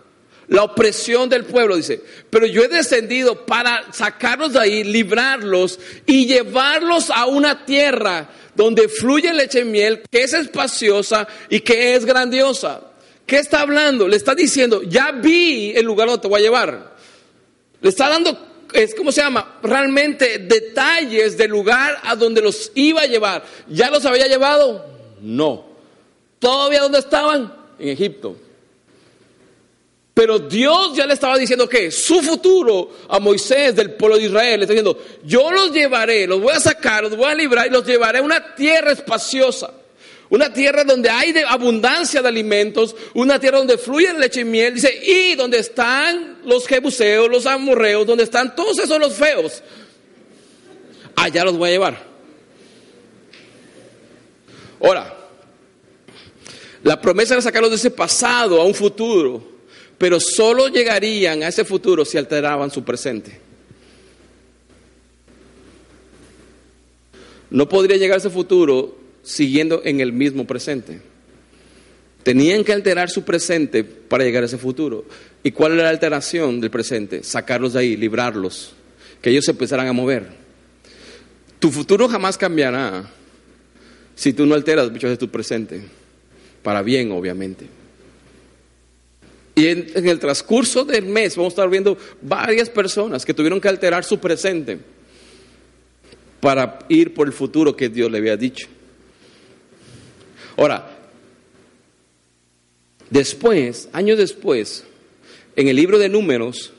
la 0.51 0.63
opresión 0.63 1.29
del 1.29 1.46
pueblo, 1.46 1.77
dice, 1.77 2.01
pero 2.29 2.46
yo 2.46 2.62
he 2.62 2.67
descendido 2.67 3.46
para 3.46 3.86
sacarlos 3.93 4.51
de 4.51 4.60
ahí, 4.60 4.84
librarlos 4.84 5.79
y 6.05 6.25
llevarlos 6.25 7.10
a 7.10 7.25
una 7.25 7.65
tierra 7.65 8.29
donde 8.53 8.89
fluye 8.89 9.34
leche 9.34 9.62
y 9.62 9.63
miel, 9.63 10.01
que 10.12 10.24
es 10.24 10.34
espaciosa 10.34 11.25
y 11.50 11.62
que 11.62 11.96
es 11.96 12.03
grandiosa. 12.03 12.81
¿Qué 13.25 13.38
está 13.38 13.62
hablando? 13.62 14.10
Le 14.10 14.17
está 14.17 14.36
diciendo, 14.36 14.81
ya 14.84 15.13
vi 15.13 15.72
el 15.74 15.86
lugar 15.86 16.10
donde 16.10 16.22
te 16.22 16.27
voy 16.27 16.41
a 16.41 16.43
llevar. 16.43 16.96
Le 17.79 17.89
está 17.89 18.10
dando, 18.10 18.38
es 18.74 18.93
como 18.93 19.13
se 19.13 19.22
llama, 19.22 19.60
realmente 19.63 20.39
detalles 20.39 21.38
del 21.38 21.50
lugar 21.50 21.98
a 22.03 22.17
donde 22.17 22.41
los 22.41 22.74
iba 22.75 23.03
a 23.03 23.08
llevar. 23.08 23.46
¿Ya 23.70 23.89
los 23.89 24.05
había 24.05 24.27
llevado? 24.27 24.86
No. 25.22 25.65
¿Todavía 26.39 26.81
dónde 26.81 27.00
estaban? 27.00 27.53
En 27.79 27.88
Egipto. 27.88 28.50
Pero 30.13 30.39
Dios 30.39 30.96
ya 30.96 31.06
le 31.06 31.13
estaba 31.13 31.38
diciendo 31.38 31.70
que 31.70 31.89
su 31.89 32.22
futuro 32.22 32.91
a 33.08 33.20
Moisés 33.20 33.75
del 33.75 33.94
pueblo 33.94 34.18
de 34.18 34.25
Israel, 34.25 34.60
le 34.60 34.65
está 34.65 34.74
diciendo, 34.74 35.01
yo 35.24 35.50
los 35.51 35.72
llevaré, 35.72 36.27
los 36.27 36.41
voy 36.41 36.53
a 36.53 36.60
sacar, 36.60 37.03
los 37.03 37.15
voy 37.15 37.32
a 37.32 37.36
librar 37.36 37.68
y 37.68 37.70
los 37.70 37.86
llevaré 37.86 38.20
a 38.20 38.22
una 38.22 38.53
tierra 38.56 38.91
espaciosa. 38.91 39.72
Una 40.30 40.51
tierra 40.51 40.86
donde 40.86 41.10
hay 41.10 41.34
de 41.34 41.44
abundancia 41.44 42.22
de 42.22 42.27
alimentos, 42.27 42.96
una 43.13 43.39
tierra 43.39 43.58
donde 43.58 43.77
fluye 43.77 44.13
leche 44.13 44.41
y 44.41 44.46
miel, 44.46 44.75
dice, 44.75 44.94
y 45.03 45.36
donde 45.36 45.60
están 45.60 46.39
los 46.46 46.68
jebuseos, 46.68 47.30
los 47.30 47.46
amorreos, 47.46 48.06
donde 48.06 48.24
están 48.24 48.56
todos 48.56 48.80
esos 48.80 48.98
los 48.98 49.13
feos. 49.13 49.62
Allá 51.15 51.44
los 51.44 51.58
voy 51.58 51.70
a 51.70 51.72
llevar. 51.74 52.12
Ahora, 54.82 55.18
la 56.84 57.00
promesa 57.00 57.36
de 57.36 57.41
sacarlos 57.41 57.72
de 57.72 57.75
ese 57.75 57.91
pasado 57.91 58.62
a 58.62 58.65
un 58.65 58.74
futuro 58.74 59.50
pero 60.01 60.20
solo 60.20 60.67
llegarían 60.67 61.43
a 61.43 61.50
ese 61.50 61.63
futuro 61.63 62.03
si 62.05 62.17
alteraban 62.17 62.72
su 62.72 62.84
presente. 62.84 63.38
No 67.51 67.70
podría 67.70 67.98
llegar 67.98 68.15
a 68.15 68.17
ese 68.17 68.31
futuro 68.31 68.98
siguiendo 69.22 69.84
en 69.86 70.00
el 70.00 70.12
mismo 70.12 70.48
presente. 70.48 71.01
Tenían 72.24 72.63
que 72.63 72.74
alterar 72.74 73.12
su 73.12 73.22
presente 73.22 73.84
para 73.84 74.24
llegar 74.24 74.41
a 74.41 74.48
ese 74.48 74.58
futuro. 74.58 75.05
¿Y 75.43 75.51
cuál 75.51 75.74
era 75.74 75.84
la 75.84 75.89
alteración 75.89 76.60
del 76.60 76.72
presente? 76.72 77.22
Sacarlos 77.22 77.74
de 77.74 77.81
ahí, 77.81 77.96
librarlos, 77.96 78.74
que 79.22 79.29
ellos 79.29 79.46
se 79.46 79.51
empezaran 79.51 79.86
a 79.86 79.93
mover. 79.93 80.29
Tu 81.60 81.70
futuro 81.70 82.10
jamás 82.10 82.39
cambiará 82.39 83.08
si 84.15 84.34
tú 84.34 84.48
no 84.48 84.55
alteras 84.55 84.89
muchas 84.89 85.12
de 85.12 85.17
tu 85.17 85.29
presente, 85.29 85.84
para 86.63 86.81
bien 86.81 87.12
obviamente. 87.12 87.80
Y 89.62 89.68
en, 89.68 90.08
el 90.08 90.18
transcurso 90.18 90.84
del 90.84 91.06
mes 91.06 91.36
vamos 91.36 91.51
a 91.51 91.53
estar 91.53 91.70
viendo 91.70 91.96
varias 92.20 92.68
personas 92.68 93.24
que 93.24 93.32
tuvieron 93.32 93.62
que 93.62 93.68
alterar 93.68 94.03
su 94.03 94.18
presente 94.18 94.80
para 96.39 96.80
ir 96.89 97.13
por 97.13 97.27
el 97.27 97.34
futuro 97.34 97.75
que 97.75 97.88
Dios 97.88 98.10
le 98.10 98.18
había 98.18 98.36
dicho. 98.36 98.68
Ahora, 100.58 100.98
después, 103.12 103.88
años 103.94 104.18
después, 104.18 104.84
en 105.56 105.68
el 105.68 105.75
libro 105.75 106.00
de 106.00 106.10
números, 106.10 106.74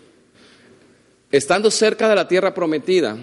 estando 1.30 1.70
cerca 1.70 2.08
de 2.08 2.16
la 2.16 2.26
tierra 2.26 2.52
prometida, 2.52 3.16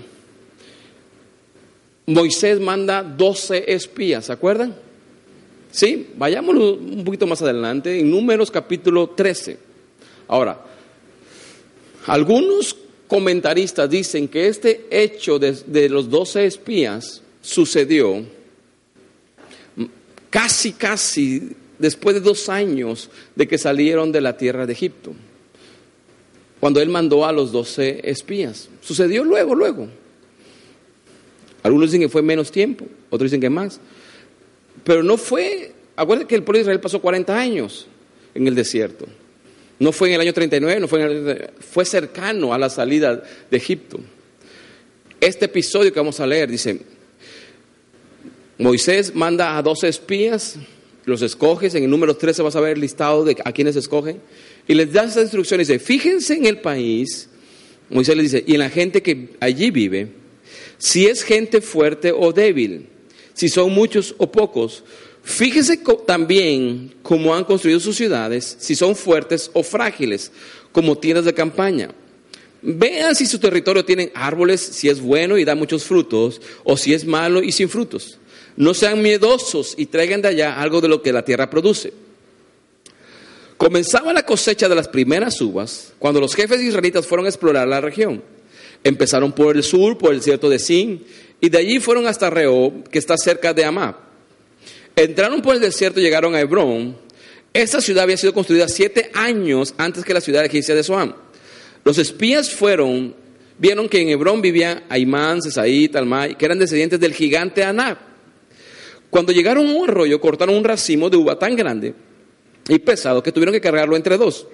Moisés 2.05 2.61
manda 2.61 3.03
12 3.03 3.73
espías, 3.73 4.27
¿se 4.27 4.31
acuerdan? 4.31 4.73
Sí, 5.71 6.07
vayamos 6.17 6.55
un 6.55 7.03
poquito 7.03 7.27
más 7.27 7.41
adelante, 7.41 7.99
en 7.99 8.09
Números 8.09 8.49
capítulo 8.49 9.09
13. 9.09 9.57
Ahora, 10.27 10.59
algunos 12.07 12.75
comentaristas 13.07 13.89
dicen 13.89 14.27
que 14.27 14.47
este 14.47 14.87
hecho 14.89 15.37
de, 15.39 15.89
los 15.89 16.09
doce 16.09 16.45
espías 16.45 17.21
sucedió 17.41 18.23
casi, 20.29 20.73
casi 20.73 21.55
después 21.77 22.15
de 22.15 22.21
dos 22.21 22.49
años 22.49 23.09
de 23.35 23.47
que 23.47 23.57
salieron 23.57 24.11
de 24.11 24.21
la 24.21 24.37
tierra 24.37 24.65
de 24.65 24.73
Egipto, 24.73 25.13
cuando 26.59 26.81
él 26.81 26.89
mandó 26.89 27.25
a 27.25 27.31
los 27.31 27.51
doce 27.51 27.99
espías. 28.03 28.69
Sucedió 28.81 29.23
luego, 29.23 29.55
luego. 29.55 29.87
Algunos 31.63 31.89
dicen 31.89 32.01
que 32.01 32.09
fue 32.09 32.21
menos 32.21 32.51
tiempo, 32.51 32.85
otros 33.09 33.29
dicen 33.29 33.41
que 33.41 33.49
más. 33.49 33.79
Pero 34.89 35.03
no 35.03 35.17
fue, 35.17 35.71
acuérdense 35.95 36.27
que 36.27 36.33
el 36.33 36.41
pueblo 36.41 36.57
de 36.57 36.61
Israel 36.61 36.79
pasó 36.79 36.99
40 36.99 37.39
años 37.39 37.85
en 38.33 38.47
el 38.47 38.55
desierto. 38.55 39.05
No 39.77 39.91
fue 39.91 40.07
en 40.07 40.15
el 40.15 40.21
año 40.21 40.33
39, 40.33 40.79
no 40.79 40.87
fue, 40.87 41.51
fue 41.59 41.85
cercano 41.85 42.55
a 42.55 42.57
la 42.57 42.71
salida 42.71 43.21
de 43.51 43.55
Egipto. 43.55 43.99
Este 45.21 45.45
episodio 45.45 45.93
que 45.93 45.99
vamos 45.99 46.19
a 46.19 46.25
leer 46.25 46.49
dice, 46.49 46.81
Moisés 48.57 49.13
manda 49.13 49.59
a 49.59 49.61
12 49.61 49.89
espías, 49.89 50.55
los 51.05 51.21
escoges, 51.21 51.75
en 51.75 51.83
el 51.83 51.89
número 51.91 52.17
13 52.17 52.41
vas 52.41 52.55
a 52.55 52.59
ver 52.59 52.73
el 52.73 52.81
listado 52.81 53.23
de 53.23 53.37
a 53.45 53.51
quienes 53.51 53.75
escogen, 53.75 54.19
y 54.67 54.73
les 54.73 54.91
da 54.91 55.03
estas 55.03 55.21
instrucciones, 55.21 55.67
dice, 55.67 55.77
fíjense 55.77 56.33
en 56.33 56.47
el 56.47 56.61
país, 56.61 57.29
Moisés 57.91 58.17
les 58.17 58.31
dice, 58.31 58.43
y 58.47 58.53
en 58.53 58.59
la 58.61 58.71
gente 58.71 59.03
que 59.03 59.35
allí 59.39 59.69
vive, 59.69 60.07
si 60.79 61.05
es 61.05 61.21
gente 61.21 61.61
fuerte 61.61 62.11
o 62.11 62.33
débil, 62.33 62.87
si 63.39 63.47
son 63.47 63.71
muchos 63.71 64.15
o 64.17 64.29
pocos, 64.29 64.83
fíjense 65.23 65.79
también 66.05 66.93
cómo 67.01 67.33
han 67.33 67.45
construido 67.45 67.79
sus 67.79 67.95
ciudades, 67.95 68.57
si 68.59 68.75
son 68.75 68.97
fuertes 68.97 69.49
o 69.53 69.63
frágiles, 69.63 70.33
como 70.73 70.97
tiendas 70.97 71.23
de 71.23 71.33
campaña. 71.33 71.89
Vean 72.61 73.15
si 73.15 73.25
su 73.25 73.39
territorio 73.39 73.85
tiene 73.85 74.11
árboles, 74.13 74.59
si 74.59 74.89
es 74.89 74.99
bueno 74.99 75.37
y 75.37 75.45
da 75.45 75.55
muchos 75.55 75.85
frutos, 75.85 76.41
o 76.65 76.75
si 76.75 76.93
es 76.93 77.05
malo 77.05 77.41
y 77.41 77.53
sin 77.53 77.69
frutos. 77.69 78.19
No 78.57 78.73
sean 78.73 79.01
miedosos 79.01 79.73
y 79.77 79.85
traigan 79.85 80.21
de 80.21 80.27
allá 80.27 80.59
algo 80.59 80.81
de 80.81 80.89
lo 80.89 81.01
que 81.01 81.13
la 81.13 81.23
tierra 81.23 81.49
produce. 81.49 81.93
Comenzaba 83.55 84.11
la 84.11 84.25
cosecha 84.25 84.67
de 84.67 84.75
las 84.75 84.89
primeras 84.89 85.39
uvas 85.39 85.93
cuando 85.97 86.19
los 86.19 86.35
jefes 86.35 86.59
israelitas 86.59 87.07
fueron 87.07 87.25
a 87.25 87.29
explorar 87.29 87.69
la 87.69 87.79
región. 87.79 88.21
Empezaron 88.83 89.31
por 89.31 89.55
el 89.55 89.63
sur, 89.63 89.97
por 89.97 90.11
el 90.11 90.19
desierto 90.19 90.49
de 90.49 90.59
Sin, 90.59 91.05
y 91.41 91.49
de 91.49 91.57
allí 91.57 91.79
fueron 91.79 92.07
hasta 92.07 92.29
Rehob, 92.29 92.89
que 92.89 92.99
está 92.99 93.17
cerca 93.17 93.53
de 93.53 93.63
Amá. 93.63 93.97
Entraron 94.95 95.41
por 95.41 95.55
el 95.55 95.61
desierto 95.61 95.99
y 95.99 96.03
llegaron 96.03 96.35
a 96.35 96.41
Hebrón. 96.41 96.97
Esta 97.53 97.81
ciudad 97.81 98.03
había 98.03 98.17
sido 98.17 98.33
construida 98.33 98.67
siete 98.67 99.09
años 99.13 99.73
antes 99.77 100.03
que 100.03 100.13
la 100.13 100.21
ciudad 100.21 100.43
egipcia 100.45 100.75
de 100.75 100.83
Soam. 100.83 101.13
Los 101.83 101.97
espías 101.97 102.51
fueron, 102.51 103.15
vieron 103.57 103.87
que 103.87 104.01
en 104.01 104.09
Hebrón 104.09 104.41
vivía 104.41 104.83
Aimán, 104.89 105.41
Sesaí, 105.41 105.87
Talmai, 105.87 106.37
que 106.37 106.45
eran 106.45 106.59
descendientes 106.59 106.99
del 106.99 107.13
gigante 107.13 107.63
Anab. 107.63 107.97
Cuando 109.09 109.31
llegaron 109.31 109.67
a 109.67 109.73
un 109.73 109.89
arroyo, 109.89 110.19
cortaron 110.19 110.55
un 110.55 110.63
racimo 110.63 111.09
de 111.09 111.17
uva 111.17 111.39
tan 111.39 111.55
grande 111.55 111.95
y 112.67 112.77
pesado 112.79 113.23
que 113.23 113.31
tuvieron 113.31 113.53
que 113.53 113.61
cargarlo 113.61 113.95
entre 113.95 114.17
dos. 114.17 114.47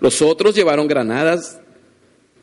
Los 0.00 0.22
otros 0.22 0.54
llevaron 0.54 0.86
granadas 0.86 1.58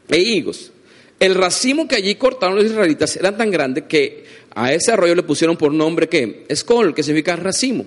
e 0.09 0.19
higos. 0.19 0.71
El 1.19 1.36
racimo 1.36 1.88
que 1.88 1.95
allí 1.95 2.15
cortaron 2.15 2.55
los 2.55 2.65
israelitas 2.65 3.15
era 3.15 3.36
tan 3.36 3.51
grande 3.51 3.86
que 3.86 4.25
a 4.53 4.74
ese 4.74 4.91
arroyo 4.91 5.15
le 5.15 5.24
pusieron 5.24 5.57
por 5.57 5.72
nombre 5.72 6.10
que 6.10 6.45
Escol, 6.50 6.93
que 6.93 7.03
significa 7.03 7.36
racimo. 7.36 7.86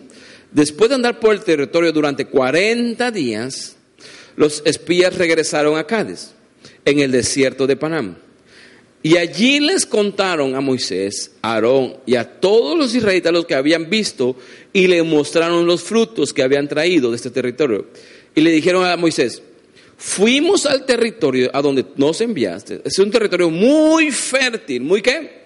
Después 0.50 0.88
de 0.88 0.94
andar 0.94 1.20
por 1.20 1.34
el 1.34 1.40
territorio 1.40 1.92
durante 1.92 2.26
40 2.26 3.10
días, 3.10 3.76
los 4.36 4.62
espías 4.64 5.16
regresaron 5.16 5.76
a 5.76 5.84
Cádiz, 5.84 6.30
en 6.84 7.00
el 7.00 7.10
desierto 7.10 7.66
de 7.66 7.76
Panam. 7.76 8.16
Y 9.02 9.16
allí 9.16 9.60
les 9.60 9.86
contaron 9.86 10.56
a 10.56 10.60
Moisés, 10.60 11.32
a 11.42 11.54
Aarón 11.54 11.98
y 12.04 12.16
a 12.16 12.40
todos 12.40 12.76
los 12.76 12.94
israelitas 12.94 13.32
los 13.32 13.46
que 13.46 13.54
habían 13.54 13.88
visto 13.88 14.36
y 14.72 14.86
le 14.86 15.02
mostraron 15.02 15.66
los 15.66 15.82
frutos 15.82 16.32
que 16.32 16.42
habían 16.42 16.66
traído 16.66 17.10
de 17.10 17.16
este 17.16 17.30
territorio. 17.30 17.86
Y 18.34 18.40
le 18.40 18.50
dijeron 18.50 18.84
a 18.84 18.96
Moisés, 18.96 19.42
fuimos 19.98 20.64
al 20.64 20.86
territorio 20.86 21.50
a 21.52 21.60
donde 21.60 21.84
nos 21.96 22.20
enviaste. 22.20 22.80
Es 22.84 22.98
un 22.98 23.10
territorio 23.10 23.50
muy 23.50 24.10
fértil, 24.12 24.82
muy 24.82 25.02
qué? 25.02 25.38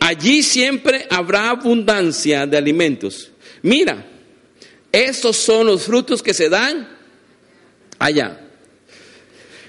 Allí 0.00 0.42
siempre 0.42 1.06
habrá 1.10 1.50
abundancia 1.50 2.46
de 2.46 2.56
alimentos. 2.56 3.30
Mira, 3.62 4.06
estos 4.90 5.36
son 5.36 5.66
los 5.66 5.84
frutos 5.84 6.22
que 6.22 6.32
se 6.32 6.48
dan 6.48 6.88
allá. 7.98 8.40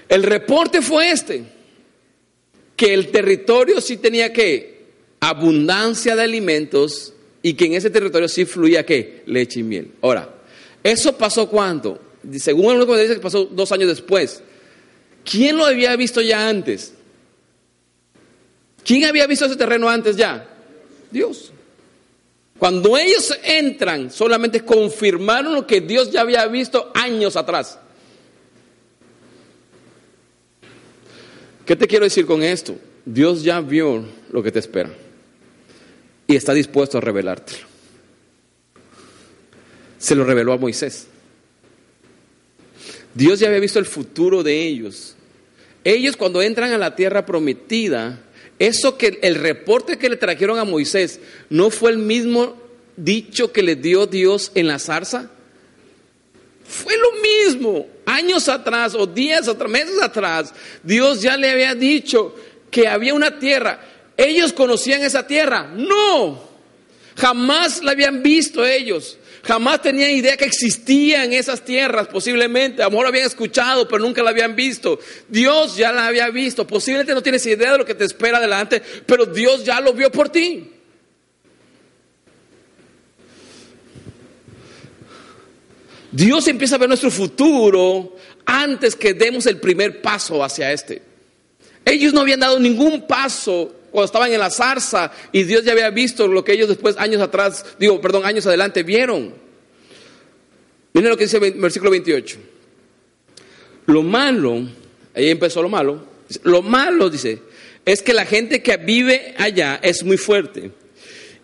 El 0.08 0.22
reporte 0.22 0.80
fue 0.80 1.10
este, 1.10 1.44
que 2.74 2.94
el 2.94 3.10
territorio 3.10 3.80
sí 3.82 3.98
tenía 3.98 4.32
que 4.32 4.80
abundancia 5.20 6.16
de 6.16 6.22
alimentos 6.22 7.12
y 7.42 7.52
que 7.52 7.66
en 7.66 7.74
ese 7.74 7.90
territorio 7.90 8.28
sí 8.28 8.46
fluía 8.46 8.86
que 8.86 9.22
leche 9.26 9.60
y 9.60 9.62
miel. 9.62 9.92
Ahora, 10.00 10.34
¿eso 10.82 11.16
pasó 11.18 11.48
cuándo? 11.50 12.09
Según 12.38 12.72
algunos 12.72 13.00
dice 13.00 13.14
que 13.14 13.20
pasó 13.20 13.44
dos 13.44 13.72
años 13.72 13.88
después. 13.88 14.42
¿Quién 15.24 15.56
lo 15.56 15.64
había 15.64 15.94
visto 15.96 16.20
ya 16.20 16.48
antes? 16.48 16.94
¿Quién 18.84 19.04
había 19.04 19.26
visto 19.26 19.46
ese 19.46 19.56
terreno 19.56 19.88
antes 19.88 20.16
ya? 20.16 20.48
Dios. 21.10 21.52
Cuando 22.58 22.96
ellos 22.98 23.34
entran, 23.42 24.10
solamente 24.10 24.64
confirmaron 24.64 25.54
lo 25.54 25.66
que 25.66 25.80
Dios 25.80 26.10
ya 26.10 26.20
había 26.20 26.46
visto 26.46 26.90
años 26.94 27.36
atrás. 27.36 27.78
¿Qué 31.64 31.76
te 31.76 31.86
quiero 31.86 32.04
decir 32.04 32.26
con 32.26 32.42
esto? 32.42 32.76
Dios 33.04 33.42
ya 33.42 33.60
vio 33.60 34.04
lo 34.30 34.42
que 34.42 34.52
te 34.52 34.58
espera 34.58 34.90
y 36.26 36.36
está 36.36 36.52
dispuesto 36.52 36.98
a 36.98 37.00
revelártelo. 37.00 37.66
Se 39.98 40.14
lo 40.14 40.24
reveló 40.24 40.52
a 40.52 40.58
Moisés. 40.58 41.06
Dios 43.14 43.40
ya 43.40 43.48
había 43.48 43.60
visto 43.60 43.78
el 43.78 43.86
futuro 43.86 44.42
de 44.42 44.66
ellos. 44.66 45.16
Ellos 45.84 46.16
cuando 46.16 46.42
entran 46.42 46.72
a 46.72 46.78
la 46.78 46.94
tierra 46.94 47.26
prometida, 47.26 48.20
eso 48.58 48.98
que 48.98 49.18
el 49.22 49.36
reporte 49.36 49.98
que 49.98 50.10
le 50.10 50.16
trajeron 50.16 50.58
a 50.58 50.64
Moisés 50.64 51.20
no 51.48 51.70
fue 51.70 51.90
el 51.90 51.98
mismo 51.98 52.60
dicho 52.96 53.52
que 53.52 53.62
le 53.62 53.76
dio 53.76 54.06
Dios 54.06 54.52
en 54.54 54.66
la 54.66 54.78
zarza. 54.78 55.30
Fue 56.66 56.94
lo 56.98 57.12
mismo. 57.20 57.86
Años 58.06 58.48
atrás 58.48 58.94
o 58.94 59.06
días 59.06 59.48
o 59.48 59.54
meses 59.68 60.00
atrás, 60.02 60.52
Dios 60.82 61.22
ya 61.22 61.36
le 61.36 61.50
había 61.50 61.74
dicho 61.74 62.34
que 62.70 62.86
había 62.86 63.14
una 63.14 63.38
tierra. 63.38 63.80
¿Ellos 64.16 64.52
conocían 64.52 65.02
esa 65.02 65.26
tierra? 65.26 65.72
No. 65.74 66.49
Jamás 67.20 67.84
la 67.84 67.90
habían 67.90 68.22
visto 68.22 68.66
ellos. 68.66 69.18
Jamás 69.42 69.82
tenían 69.82 70.10
idea 70.10 70.38
que 70.38 70.46
existían 70.46 71.34
esas 71.34 71.62
tierras, 71.62 72.08
posiblemente. 72.08 72.80
A 72.80 72.86
lo 72.86 72.92
mejor 72.92 73.08
habían 73.08 73.26
escuchado, 73.26 73.86
pero 73.86 74.02
nunca 74.02 74.22
la 74.22 74.30
habían 74.30 74.56
visto. 74.56 74.98
Dios 75.28 75.76
ya 75.76 75.92
la 75.92 76.06
había 76.06 76.30
visto. 76.30 76.66
Posiblemente 76.66 77.12
no 77.12 77.22
tienes 77.22 77.44
idea 77.44 77.72
de 77.72 77.78
lo 77.78 77.84
que 77.84 77.94
te 77.94 78.04
espera 78.04 78.38
adelante, 78.38 78.80
pero 79.04 79.26
Dios 79.26 79.64
ya 79.66 79.82
lo 79.82 79.92
vio 79.92 80.10
por 80.10 80.30
ti. 80.30 80.70
Dios 86.10 86.48
empieza 86.48 86.76
a 86.76 86.78
ver 86.78 86.88
nuestro 86.88 87.10
futuro 87.10 88.16
antes 88.46 88.96
que 88.96 89.12
demos 89.12 89.44
el 89.44 89.60
primer 89.60 90.00
paso 90.00 90.42
hacia 90.42 90.72
este. 90.72 91.02
Ellos 91.84 92.14
no 92.14 92.22
habían 92.22 92.40
dado 92.40 92.58
ningún 92.58 93.06
paso 93.06 93.74
cuando 93.90 94.06
estaban 94.06 94.32
en 94.32 94.40
la 94.40 94.50
zarza 94.50 95.10
y 95.32 95.44
Dios 95.44 95.64
ya 95.64 95.72
había 95.72 95.90
visto 95.90 96.28
lo 96.28 96.44
que 96.44 96.52
ellos 96.52 96.68
después, 96.68 96.96
años 96.98 97.20
atrás, 97.20 97.64
digo, 97.78 98.00
perdón, 98.00 98.24
años 98.24 98.46
adelante 98.46 98.82
vieron. 98.82 99.34
Miren 100.92 101.10
lo 101.10 101.16
que 101.16 101.24
dice 101.24 101.38
el 101.38 101.52
versículo 101.52 101.90
28. 101.90 102.38
Lo 103.86 104.02
malo, 104.02 104.62
ahí 105.14 105.30
empezó 105.30 105.62
lo 105.62 105.68
malo, 105.68 106.04
lo 106.44 106.62
malo, 106.62 107.10
dice, 107.10 107.40
es 107.84 108.02
que 108.02 108.12
la 108.12 108.24
gente 108.24 108.62
que 108.62 108.76
vive 108.76 109.34
allá 109.38 109.80
es 109.82 110.04
muy 110.04 110.16
fuerte 110.16 110.70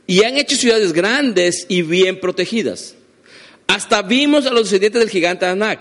y 0.06 0.22
han 0.22 0.36
hecho 0.36 0.56
ciudades 0.56 0.92
grandes 0.92 1.66
y 1.68 1.82
bien 1.82 2.20
protegidas. 2.20 2.94
Hasta 3.66 4.02
vimos 4.02 4.46
a 4.46 4.50
los 4.50 4.64
descendientes 4.64 5.00
del 5.00 5.10
gigante 5.10 5.46
Anak. 5.46 5.80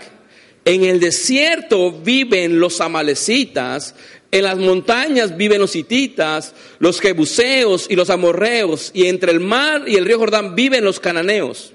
En 0.64 0.84
el 0.84 0.98
desierto 0.98 1.92
viven 1.92 2.58
los 2.58 2.80
amalecitas, 2.80 3.94
en 4.36 4.44
las 4.44 4.58
montañas 4.58 5.36
viven 5.36 5.60
los 5.60 5.74
hititas, 5.74 6.54
los 6.78 7.00
jebuseos 7.00 7.86
y 7.88 7.96
los 7.96 8.10
amorreos, 8.10 8.90
y 8.92 9.06
entre 9.06 9.32
el 9.32 9.40
mar 9.40 9.84
y 9.86 9.96
el 9.96 10.04
río 10.04 10.18
Jordán 10.18 10.54
viven 10.54 10.84
los 10.84 11.00
cananeos. 11.00 11.72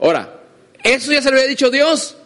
Ahora, 0.00 0.42
¿eso 0.82 1.12
ya 1.12 1.22
se 1.22 1.30
lo 1.30 1.36
había 1.36 1.48
dicho 1.48 1.70
Dios? 1.70 2.16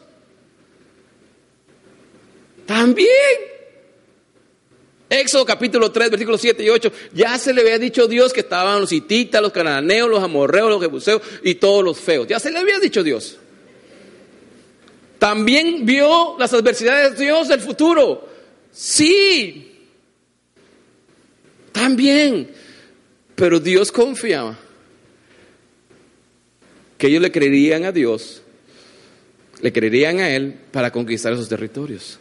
También. 2.64 3.08
Éxodo 5.10 5.44
capítulo 5.44 5.92
3, 5.92 6.10
versículos 6.10 6.40
7 6.40 6.62
y 6.64 6.70
8, 6.70 6.90
ya 7.12 7.38
se 7.38 7.52
le 7.52 7.60
había 7.60 7.78
dicho 7.78 8.08
Dios 8.08 8.32
que 8.32 8.40
estaban 8.40 8.80
los 8.80 8.90
hititas, 8.90 9.42
los 9.42 9.52
cananeos, 9.52 10.08
los 10.08 10.22
amorreos, 10.22 10.70
los 10.70 10.80
jebuseos 10.80 11.20
y 11.42 11.56
todos 11.56 11.84
los 11.84 12.00
feos. 12.00 12.26
Ya 12.26 12.40
se 12.40 12.50
le 12.50 12.58
había 12.58 12.78
dicho 12.78 13.02
Dios. 13.02 13.36
También 15.18 15.84
vio 15.84 16.36
las 16.38 16.52
adversidades 16.54 17.18
de 17.18 17.26
Dios 17.26 17.48
del 17.48 17.60
futuro. 17.60 18.33
Sí. 18.74 19.72
También. 21.72 22.50
Pero 23.34 23.60
Dios 23.60 23.90
confiaba 23.90 24.58
que 26.98 27.06
ellos 27.06 27.22
le 27.22 27.32
creerían 27.32 27.84
a 27.84 27.92
Dios, 27.92 28.42
le 29.60 29.72
creerían 29.72 30.18
a 30.18 30.30
Él 30.30 30.54
para 30.70 30.92
conquistar 30.92 31.32
esos 31.32 31.48
territorios. 31.48 32.18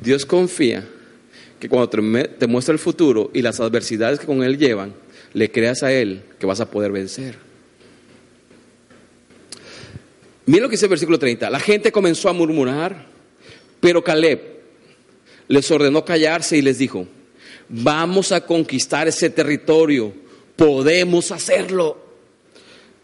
Dios 0.00 0.24
confía 0.24 0.86
que 1.58 1.68
cuando 1.68 1.88
te, 1.88 2.46
muestra 2.46 2.72
el 2.72 2.78
futuro 2.78 3.30
y 3.34 3.42
las 3.42 3.58
adversidades 3.58 4.20
que 4.20 4.26
con 4.26 4.42
Él 4.42 4.58
llevan, 4.58 4.94
le 5.32 5.50
creas 5.50 5.82
a 5.82 5.92
Él 5.92 6.22
que 6.38 6.46
vas 6.46 6.60
a 6.60 6.70
poder 6.70 6.92
vencer. 6.92 7.36
Mira 10.46 10.62
lo 10.62 10.68
que 10.68 10.74
dice 10.74 10.86
el 10.86 10.90
versículo 10.90 11.18
30. 11.18 11.50
La 11.50 11.60
gente 11.60 11.90
comenzó 11.90 12.28
a 12.28 12.32
murmurar, 12.32 13.06
pero 13.80 14.02
Caleb 14.04 14.57
les 15.48 15.70
ordenó 15.70 16.04
callarse 16.04 16.56
y 16.56 16.62
les 16.62 16.78
dijo, 16.78 17.06
vamos 17.68 18.32
a 18.32 18.44
conquistar 18.46 19.08
ese 19.08 19.30
territorio, 19.30 20.12
podemos 20.56 21.32
hacerlo. 21.32 22.06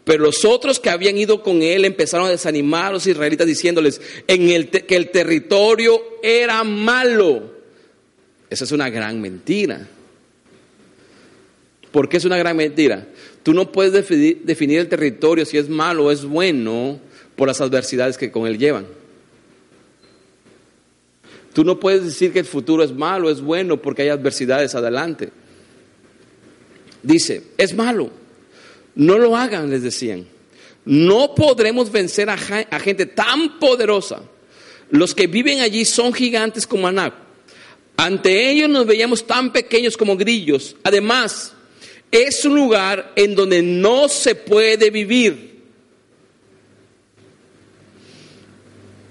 Pero 0.03 0.23
los 0.23 0.45
otros 0.45 0.79
que 0.79 0.91
habían 0.91 1.17
ido 1.17 1.41
con 1.41 1.63
él 1.63 1.83
empezaron 1.83 2.27
a 2.27 2.31
desanimar 2.31 2.85
a 2.85 2.91
los 2.93 3.07
israelitas 3.07 3.47
diciéndoles 3.47 3.99
en 4.27 4.49
el 4.49 4.69
que 4.69 4.95
el 4.95 5.09
territorio 5.09 5.99
era 6.21 6.63
malo. 6.63 7.55
Esa 8.49 8.65
es 8.65 8.71
una 8.71 8.89
gran 8.89 9.19
mentira. 9.19 9.87
¿Por 11.91 12.07
qué 12.07 12.17
es 12.17 12.25
una 12.25 12.37
gran 12.37 12.55
mentira? 12.55 13.07
Tú 13.41 13.53
no 13.53 13.71
puedes 13.71 13.93
definir, 13.93 14.41
definir 14.43 14.79
el 14.79 14.89
territorio 14.89 15.45
si 15.45 15.57
es 15.57 15.69
malo 15.69 16.05
o 16.05 16.11
es 16.11 16.23
bueno 16.23 16.99
por 17.35 17.47
las 17.47 17.61
adversidades 17.61 18.17
que 18.17 18.31
con 18.31 18.45
él 18.45 18.59
llevan. 18.59 18.85
Tú 21.55 21.63
no 21.63 21.79
puedes 21.79 22.03
decir 22.03 22.31
que 22.31 22.39
el 22.39 22.45
futuro 22.45 22.83
es 22.83 22.93
malo, 22.93 23.31
es 23.31 23.41
bueno 23.41 23.81
porque 23.81 24.03
hay 24.03 24.09
adversidades 24.09 24.75
adelante. 24.75 25.31
Dice, 27.01 27.41
es 27.57 27.73
malo 27.73 28.11
no 28.95 29.17
lo 29.17 29.35
hagan, 29.35 29.69
les 29.69 29.83
decían. 29.83 30.25
No 30.85 31.35
podremos 31.35 31.91
vencer 31.91 32.29
a, 32.29 32.37
gente 32.37 33.05
tan 33.05 33.59
poderosa. 33.59 34.21
Los 34.89 35.13
que 35.13 35.27
viven 35.27 35.59
allí 35.59 35.83
son 35.83 36.13
gigantes 36.13 36.65
como 36.65 36.87
Anac. 36.87 37.13
Ante 37.97 38.49
ellos 38.49 38.69
nos 38.69 38.85
veíamos 38.85 39.25
tan 39.25 39.51
pequeños 39.51 39.97
como 39.97 40.15
grillos. 40.15 40.75
Además, 40.83 41.53
es 42.11 42.45
un 42.45 42.55
lugar 42.55 43.13
en 43.15 43.35
donde 43.35 43.61
no 43.61 44.07
se 44.07 44.35
puede 44.35 44.89
vivir. 44.89 45.54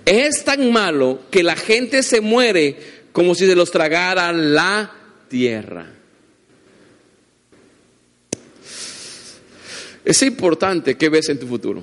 Es 0.04 0.44
tan 0.44 0.72
malo 0.72 1.20
que 1.30 1.42
la 1.42 1.56
gente 1.56 2.02
se 2.02 2.20
muere 2.20 2.76
como 3.12 3.34
si 3.34 3.46
se 3.46 3.54
los 3.54 3.70
tragara 3.70 4.32
la 4.32 4.92
tierra. 5.28 5.86
Es 10.04 10.22
importante 10.22 10.96
qué 10.96 11.08
ves 11.08 11.28
en 11.30 11.38
tu 11.38 11.46
futuro. 11.46 11.82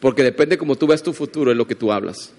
Porque 0.00 0.22
depende 0.22 0.58
cómo 0.58 0.76
tú 0.76 0.86
ves 0.86 1.02
tu 1.02 1.12
futuro, 1.12 1.50
es 1.50 1.56
lo 1.56 1.66
que 1.66 1.74
tú 1.74 1.92
hablas. 1.92 2.32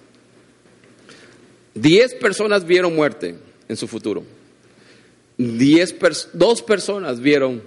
Diez 1.73 2.13
personas 2.15 2.65
vieron 2.65 2.95
muerte 2.95 3.35
en 3.69 3.77
su 3.77 3.87
futuro. 3.87 4.23
Diez 5.37 5.95
dos 6.33 6.61
personas 6.61 7.19
vieron 7.21 7.61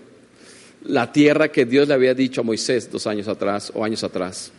la 0.84 1.10
tierra 1.12 1.50
que 1.50 1.64
Dios 1.64 1.88
le 1.88 1.94
había 1.94 2.12
dicho 2.12 2.42
a 2.42 2.44
Moisés 2.44 2.90
dos 2.90 3.06
años 3.06 3.28
atrás 3.28 3.72
o 3.74 3.82
años 3.82 4.04
atrás. 4.04 4.52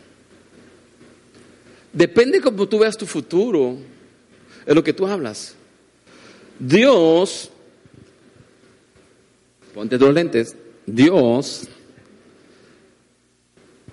Depende 1.96 2.42
cómo 2.42 2.68
tú 2.68 2.80
veas 2.80 2.94
tu 2.94 3.06
futuro, 3.06 3.78
es 4.66 4.74
lo 4.74 4.84
que 4.84 4.92
tú 4.92 5.06
hablas. 5.06 5.54
Dios, 6.58 7.50
ponte 9.72 9.96
dos 9.96 10.12
lentes, 10.12 10.54
Dios 10.84 11.66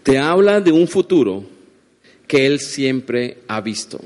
te 0.03 0.17
habla 0.17 0.59
de 0.59 0.73
un 0.73 0.85
futuro 0.85 1.45
que 2.27 2.45
Él 2.45 2.59
siempre 2.59 3.37
ha 3.47 3.61
visto. 3.61 4.01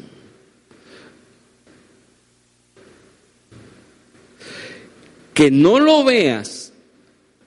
Que 5.34 5.50
no 5.50 5.80
lo 5.80 6.04
veas 6.04 6.72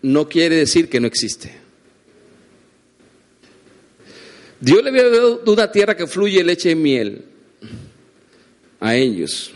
no 0.03 0.29
quiere 0.29 0.57
decir 0.57 0.89
que 0.89 0.99
no 0.99 1.07
existe. 1.07 1.60
Dios 4.61 4.83
le 4.83 4.91
había 4.91 5.09
dado 5.09 5.43
una 5.47 5.73
tierra 5.73 5.97
que 5.97 6.07
fluye 6.07 6.45
leche 6.45 6.73
y 6.73 6.75
miel 6.75 7.25
a 8.79 8.95
ellos. 8.95 9.53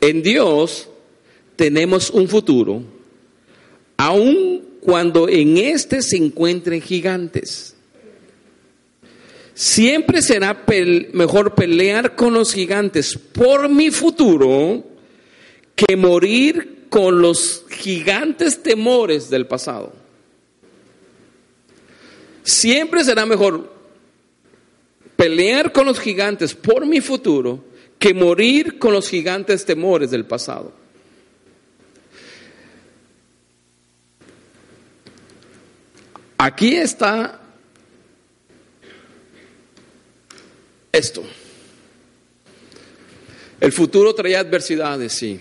En 0.00 0.22
Dios 0.22 0.88
tenemos 1.56 2.10
un 2.10 2.28
futuro, 2.28 2.82
aún 3.96 4.68
cuando 4.80 5.28
en 5.28 5.56
éste 5.56 6.02
se 6.02 6.16
encuentren 6.16 6.80
gigantes. 6.80 7.74
Siempre 9.54 10.22
será 10.22 10.64
mejor 11.12 11.54
pelear 11.54 12.14
con 12.14 12.32
los 12.32 12.52
gigantes 12.52 13.18
por 13.18 13.68
mi 13.68 13.90
futuro 13.90 14.84
que 15.74 15.96
morir 15.96 16.86
con 16.88 17.20
los 17.20 17.64
gigantes 17.68 18.62
temores 18.62 19.30
del 19.30 19.46
pasado. 19.46 19.97
Siempre 22.48 23.04
será 23.04 23.26
mejor 23.26 23.70
pelear 25.16 25.70
con 25.70 25.84
los 25.84 26.00
gigantes 26.00 26.54
por 26.54 26.86
mi 26.86 27.02
futuro 27.02 27.62
que 27.98 28.14
morir 28.14 28.78
con 28.78 28.94
los 28.94 29.06
gigantes 29.10 29.66
temores 29.66 30.10
del 30.10 30.24
pasado. 30.24 30.72
Aquí 36.38 36.74
está 36.74 37.38
esto. 40.90 41.22
El 43.60 43.72
futuro 43.72 44.14
traía 44.14 44.40
adversidades, 44.40 45.12
sí, 45.12 45.38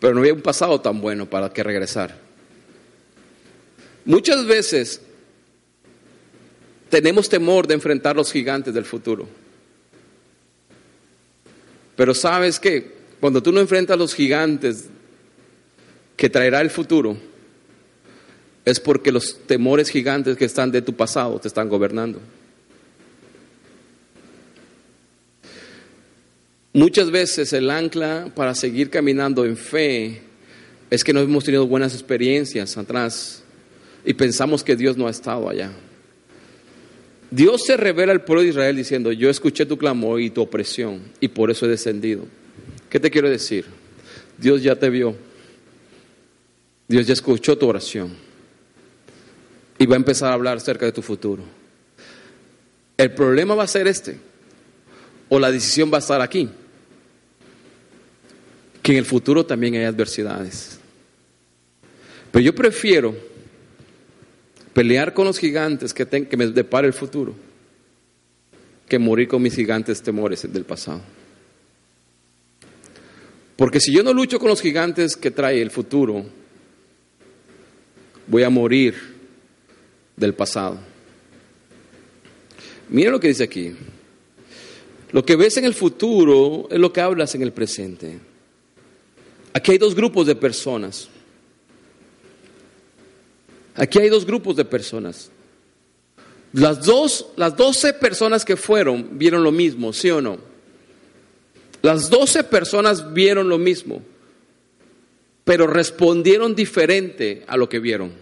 pero 0.00 0.12
no 0.12 0.20
había 0.20 0.34
un 0.34 0.42
pasado 0.42 0.82
tan 0.82 1.00
bueno 1.00 1.30
para 1.30 1.50
que 1.50 1.62
regresar. 1.62 2.18
Muchas 4.04 4.44
veces 4.44 5.00
tenemos 6.90 7.28
temor 7.28 7.66
de 7.66 7.74
enfrentar 7.74 8.16
los 8.16 8.30
gigantes 8.30 8.74
del 8.74 8.84
futuro. 8.84 9.26
Pero 11.96 12.14
sabes 12.14 12.58
que 12.58 12.94
cuando 13.20 13.42
tú 13.42 13.52
no 13.52 13.60
enfrentas 13.60 13.98
los 13.98 14.14
gigantes 14.14 14.88
que 16.16 16.28
traerá 16.28 16.60
el 16.60 16.70
futuro, 16.70 17.16
es 18.64 18.80
porque 18.80 19.12
los 19.12 19.46
temores 19.46 19.88
gigantes 19.88 20.36
que 20.36 20.44
están 20.44 20.70
de 20.70 20.82
tu 20.82 20.94
pasado 20.94 21.38
te 21.38 21.48
están 21.48 21.68
gobernando. 21.68 22.20
Muchas 26.72 27.10
veces 27.10 27.52
el 27.52 27.70
ancla 27.70 28.30
para 28.34 28.54
seguir 28.54 28.90
caminando 28.90 29.44
en 29.44 29.56
fe 29.56 30.22
es 30.88 31.02
que 31.02 31.12
no 31.12 31.20
hemos 31.20 31.44
tenido 31.44 31.66
buenas 31.66 31.94
experiencias 31.94 32.76
atrás 32.76 33.42
y 34.04 34.14
pensamos 34.14 34.62
que 34.62 34.76
Dios 34.76 34.96
no 34.96 35.06
ha 35.06 35.10
estado 35.10 35.48
allá. 35.48 35.72
Dios 37.30 37.62
se 37.64 37.76
revela 37.76 38.12
al 38.12 38.24
pueblo 38.24 38.42
de 38.42 38.48
Israel 38.48 38.76
diciendo, 38.76 39.12
yo 39.12 39.30
escuché 39.30 39.64
tu 39.64 39.78
clamor 39.78 40.20
y 40.20 40.30
tu 40.30 40.42
opresión 40.42 41.00
y 41.20 41.28
por 41.28 41.50
eso 41.50 41.66
he 41.66 41.68
descendido. 41.68 42.24
¿Qué 42.88 42.98
te 42.98 43.10
quiero 43.10 43.30
decir? 43.30 43.66
Dios 44.36 44.62
ya 44.62 44.74
te 44.74 44.90
vio. 44.90 45.14
Dios 46.88 47.06
ya 47.06 47.12
escuchó 47.12 47.56
tu 47.56 47.68
oración 47.68 48.16
y 49.78 49.86
va 49.86 49.94
a 49.94 49.96
empezar 49.96 50.30
a 50.30 50.34
hablar 50.34 50.56
acerca 50.56 50.86
de 50.86 50.92
tu 50.92 51.02
futuro. 51.02 51.44
El 52.96 53.12
problema 53.12 53.54
va 53.54 53.62
a 53.62 53.68
ser 53.68 53.86
este, 53.86 54.18
o 55.28 55.38
la 55.38 55.52
decisión 55.52 55.90
va 55.90 55.96
a 55.98 56.00
estar 56.00 56.20
aquí, 56.20 56.50
que 58.82 58.92
en 58.92 58.98
el 58.98 59.06
futuro 59.06 59.46
también 59.46 59.74
hay 59.76 59.84
adversidades. 59.84 60.80
Pero 62.32 62.44
yo 62.44 62.54
prefiero 62.54 63.16
pelear 64.72 65.14
con 65.14 65.26
los 65.26 65.38
gigantes 65.38 65.92
que, 65.92 66.06
que 66.06 66.36
me 66.36 66.46
depare 66.46 66.86
el 66.86 66.92
futuro 66.92 67.34
que 68.90 68.98
morir 68.98 69.28
con 69.28 69.40
mis 69.40 69.54
gigantes 69.54 70.02
temores 70.02 70.52
del 70.52 70.64
pasado. 70.64 71.00
Porque 73.54 73.78
si 73.78 73.94
yo 73.94 74.02
no 74.02 74.12
lucho 74.12 74.40
con 74.40 74.48
los 74.48 74.60
gigantes 74.60 75.16
que 75.16 75.30
trae 75.30 75.62
el 75.62 75.70
futuro, 75.70 76.26
voy 78.26 78.42
a 78.42 78.50
morir 78.50 78.96
del 80.16 80.34
pasado. 80.34 80.80
Mira 82.88 83.12
lo 83.12 83.20
que 83.20 83.28
dice 83.28 83.44
aquí. 83.44 83.76
Lo 85.12 85.24
que 85.24 85.36
ves 85.36 85.56
en 85.56 85.66
el 85.66 85.74
futuro 85.74 86.66
es 86.68 86.78
lo 86.78 86.92
que 86.92 87.00
hablas 87.00 87.36
en 87.36 87.42
el 87.42 87.52
presente. 87.52 88.18
Aquí 89.52 89.70
hay 89.70 89.78
dos 89.78 89.94
grupos 89.94 90.26
de 90.26 90.34
personas. 90.34 91.08
Aquí 93.74 93.98
hay 93.98 94.08
dos 94.08 94.26
grupos 94.26 94.56
de 94.56 94.64
personas. 94.64 95.30
Las 96.52 96.84
dos, 96.84 97.26
las 97.36 97.56
doce 97.56 97.92
personas 97.92 98.44
que 98.44 98.56
fueron 98.56 99.18
vieron 99.18 99.44
lo 99.44 99.52
mismo, 99.52 99.92
¿sí 99.92 100.10
o 100.10 100.20
no? 100.20 100.38
Las 101.82 102.10
doce 102.10 102.44
personas 102.44 103.12
vieron 103.12 103.48
lo 103.48 103.56
mismo, 103.56 104.02
pero 105.44 105.66
respondieron 105.66 106.54
diferente 106.54 107.44
a 107.46 107.56
lo 107.56 107.68
que 107.68 107.78
vieron. 107.78 108.12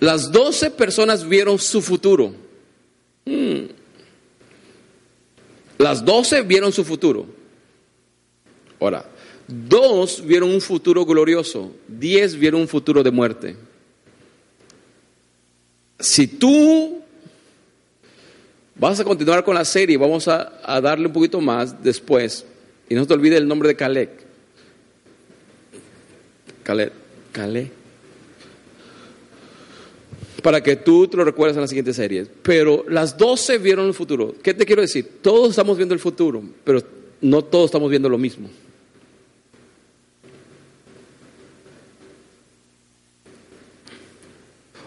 Las 0.00 0.30
doce 0.30 0.70
personas 0.70 1.26
vieron 1.28 1.58
su 1.58 1.80
futuro. 1.80 2.34
Hmm. 3.24 3.66
Las 5.78 6.04
doce 6.04 6.42
vieron 6.42 6.72
su 6.72 6.84
futuro. 6.84 7.37
Ahora, 8.80 9.04
dos 9.46 10.24
vieron 10.24 10.50
un 10.50 10.60
futuro 10.60 11.04
glorioso, 11.04 11.72
diez 11.86 12.36
vieron 12.36 12.60
un 12.60 12.68
futuro 12.68 13.02
de 13.02 13.10
muerte. 13.10 13.56
Si 15.98 16.28
tú 16.28 17.00
vas 18.76 19.00
a 19.00 19.04
continuar 19.04 19.42
con 19.42 19.54
la 19.54 19.64
serie, 19.64 19.96
vamos 19.96 20.28
a, 20.28 20.80
darle 20.80 21.06
un 21.06 21.12
poquito 21.12 21.40
más 21.40 21.82
después, 21.82 22.44
y 22.88 22.94
no 22.94 23.06
te 23.06 23.14
olvides 23.14 23.38
el 23.38 23.48
nombre 23.48 23.68
de 23.68 23.76
Caleb. 23.76 24.10
Caleb. 26.62 26.92
Caleb. 27.32 27.70
Para 30.42 30.62
que 30.62 30.76
tú 30.76 31.08
te 31.08 31.16
lo 31.16 31.24
recuerdes 31.24 31.56
en 31.56 31.62
la 31.62 31.68
siguiente 31.68 31.92
serie. 31.92 32.26
Pero 32.42 32.84
las 32.88 33.16
doce 33.18 33.58
vieron 33.58 33.86
el 33.86 33.94
futuro. 33.94 34.36
¿Qué 34.40 34.54
te 34.54 34.64
quiero 34.64 34.82
decir? 34.82 35.18
Todos 35.20 35.50
estamos 35.50 35.76
viendo 35.76 35.94
el 35.94 36.00
futuro, 36.00 36.42
pero 36.62 36.80
no 37.20 37.42
todos 37.42 37.66
estamos 37.66 37.90
viendo 37.90 38.08
lo 38.08 38.18
mismo. 38.18 38.48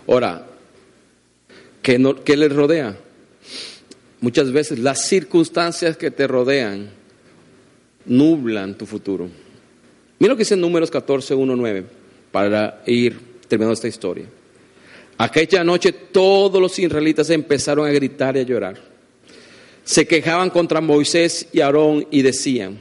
Ahora, 0.08 0.48
¿qué, 1.82 2.00
no, 2.00 2.24
¿qué 2.24 2.38
les 2.38 2.54
rodea? 2.54 2.98
Muchas 4.20 4.52
veces 4.52 4.80
las 4.80 5.08
circunstancias 5.08 5.98
que 5.98 6.12
te 6.12 6.28
rodean 6.28 6.92
nublan 8.06 8.78
tu 8.78 8.86
futuro. 8.86 9.30
Mira 10.20 10.34
lo 10.34 10.38
que 10.38 10.42
dice 10.42 10.56
Números 10.56 10.92
14, 10.92 11.34
1, 11.34 11.56
9, 11.56 11.86
para 12.32 12.84
ir 12.86 13.20
terminando 13.48 13.74
esta 13.74 13.88
historia. 13.88 14.26
Aquella 15.18 15.64
noche 15.64 15.92
todos 15.92 16.62
los 16.62 16.78
israelitas 16.78 17.30
empezaron 17.30 17.88
a 17.88 17.92
gritar 17.92 18.38
y 18.38 18.42
a 18.42 18.44
llorar. 18.44 18.78
Se 19.84 20.08
quejaban 20.08 20.50
contra 20.50 20.82
Moisés 20.82 21.48
y 21.52 21.62
Aarón 21.62 22.08
y 22.12 22.22
decían, 22.22 22.80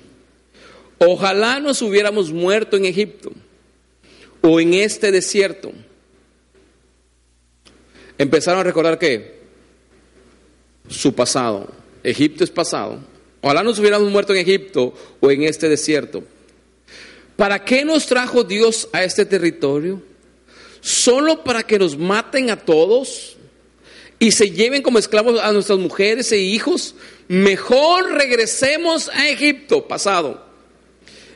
ojalá 0.98 1.60
nos 1.60 1.82
hubiéramos 1.82 2.32
muerto 2.32 2.76
en 2.76 2.84
Egipto 2.84 3.32
o 4.42 4.60
en 4.60 4.74
este 4.74 5.10
desierto. 5.10 5.72
Empezaron 8.20 8.60
a 8.60 8.64
recordar 8.64 8.98
que 8.98 9.40
su 10.90 11.14
pasado, 11.14 11.72
Egipto 12.02 12.44
es 12.44 12.50
pasado, 12.50 12.98
ojalá 13.40 13.62
nos 13.62 13.78
hubiéramos 13.78 14.10
muerto 14.10 14.34
en 14.34 14.40
Egipto 14.40 14.92
o 15.20 15.30
en 15.30 15.44
este 15.44 15.70
desierto. 15.70 16.22
¿Para 17.34 17.64
qué 17.64 17.82
nos 17.82 18.04
trajo 18.04 18.44
Dios 18.44 18.90
a 18.92 19.02
este 19.04 19.24
territorio? 19.24 20.02
¿Solo 20.82 21.42
para 21.42 21.62
que 21.62 21.78
nos 21.78 21.96
maten 21.96 22.50
a 22.50 22.58
todos 22.58 23.38
y 24.18 24.32
se 24.32 24.50
lleven 24.50 24.82
como 24.82 24.98
esclavos 24.98 25.40
a 25.40 25.50
nuestras 25.50 25.78
mujeres 25.78 26.30
e 26.30 26.40
hijos? 26.40 26.94
Mejor 27.26 28.12
regresemos 28.12 29.08
a 29.14 29.30
Egipto, 29.30 29.88
pasado. 29.88 30.44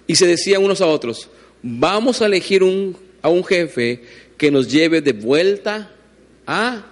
Y 0.07 0.17
se 0.17 0.27
decían 0.27 0.63
unos 0.63 0.83
a 0.83 0.87
otros, 0.87 1.31
vamos 1.63 2.21
a 2.21 2.27
elegir 2.27 2.63
un, 2.63 2.95
a 3.23 3.31
un 3.31 3.43
jefe 3.43 4.03
que 4.37 4.51
nos 4.51 4.71
lleve 4.71 5.01
de 5.01 5.15
vuelta 5.15 5.94
a... 6.47 6.85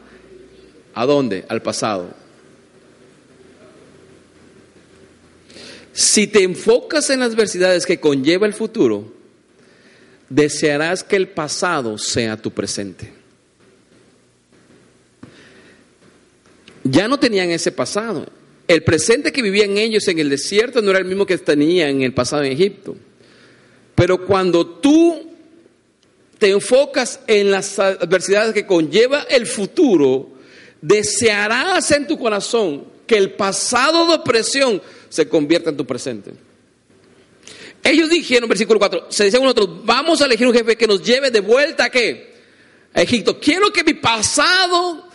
¿A 0.94 1.06
dónde? 1.06 1.44
Al 1.48 1.62
pasado. 1.62 2.14
Si 5.92 6.26
te 6.26 6.42
enfocas 6.42 7.10
en 7.10 7.20
las 7.20 7.32
adversidades 7.32 7.86
que 7.86 8.00
conlleva 8.00 8.46
el 8.46 8.54
futuro, 8.54 9.12
desearás 10.28 11.04
que 11.04 11.16
el 11.16 11.28
pasado 11.28 11.98
sea 11.98 12.36
tu 12.36 12.50
presente. 12.50 13.12
Ya 16.84 17.08
no 17.08 17.18
tenían 17.18 17.50
ese 17.50 17.72
pasado. 17.72 18.26
El 18.66 18.82
presente 18.82 19.32
que 19.32 19.42
vivían 19.42 19.76
ellos 19.76 20.08
en 20.08 20.18
el 20.18 20.30
desierto 20.30 20.80
no 20.82 20.90
era 20.90 20.98
el 20.98 21.04
mismo 21.04 21.26
que 21.26 21.38
tenían 21.38 21.90
en 21.90 22.02
el 22.02 22.14
pasado 22.14 22.42
en 22.42 22.52
Egipto. 22.52 22.96
Pero 23.94 24.24
cuando 24.26 24.66
tú 24.66 25.31
te 26.42 26.50
enfocas 26.50 27.20
en 27.28 27.52
las 27.52 27.78
adversidades 27.78 28.52
que 28.52 28.66
conlleva 28.66 29.24
el 29.30 29.46
futuro, 29.46 30.28
desearás 30.80 31.88
en 31.92 32.08
tu 32.08 32.18
corazón 32.18 32.84
que 33.06 33.16
el 33.16 33.34
pasado 33.34 34.08
de 34.08 34.14
opresión 34.14 34.82
se 35.08 35.28
convierta 35.28 35.70
en 35.70 35.76
tu 35.76 35.86
presente. 35.86 36.32
Ellos 37.84 38.10
dijeron, 38.10 38.48
versículo 38.48 38.80
4, 38.80 39.06
se 39.08 39.22
decían 39.22 39.42
uno 39.42 39.52
otro, 39.52 39.82
vamos 39.84 40.20
a 40.20 40.26
elegir 40.26 40.48
un 40.48 40.52
jefe 40.52 40.74
que 40.74 40.88
nos 40.88 41.00
lleve 41.04 41.30
de 41.30 41.38
vuelta 41.38 41.84
a 41.84 41.90
qué? 41.90 42.34
A 42.92 43.02
Egipto. 43.02 43.38
Quiero 43.38 43.72
que 43.72 43.84
mi 43.84 43.94
pasado 43.94 45.08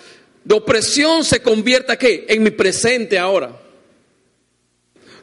de 0.45 0.55
opresión 0.55 1.25
se 1.25 1.41
convierta 1.41 1.97
qué? 1.97 2.25
En 2.29 2.41
mi 2.41 2.51
presente 2.51 3.19
ahora. 3.19 3.51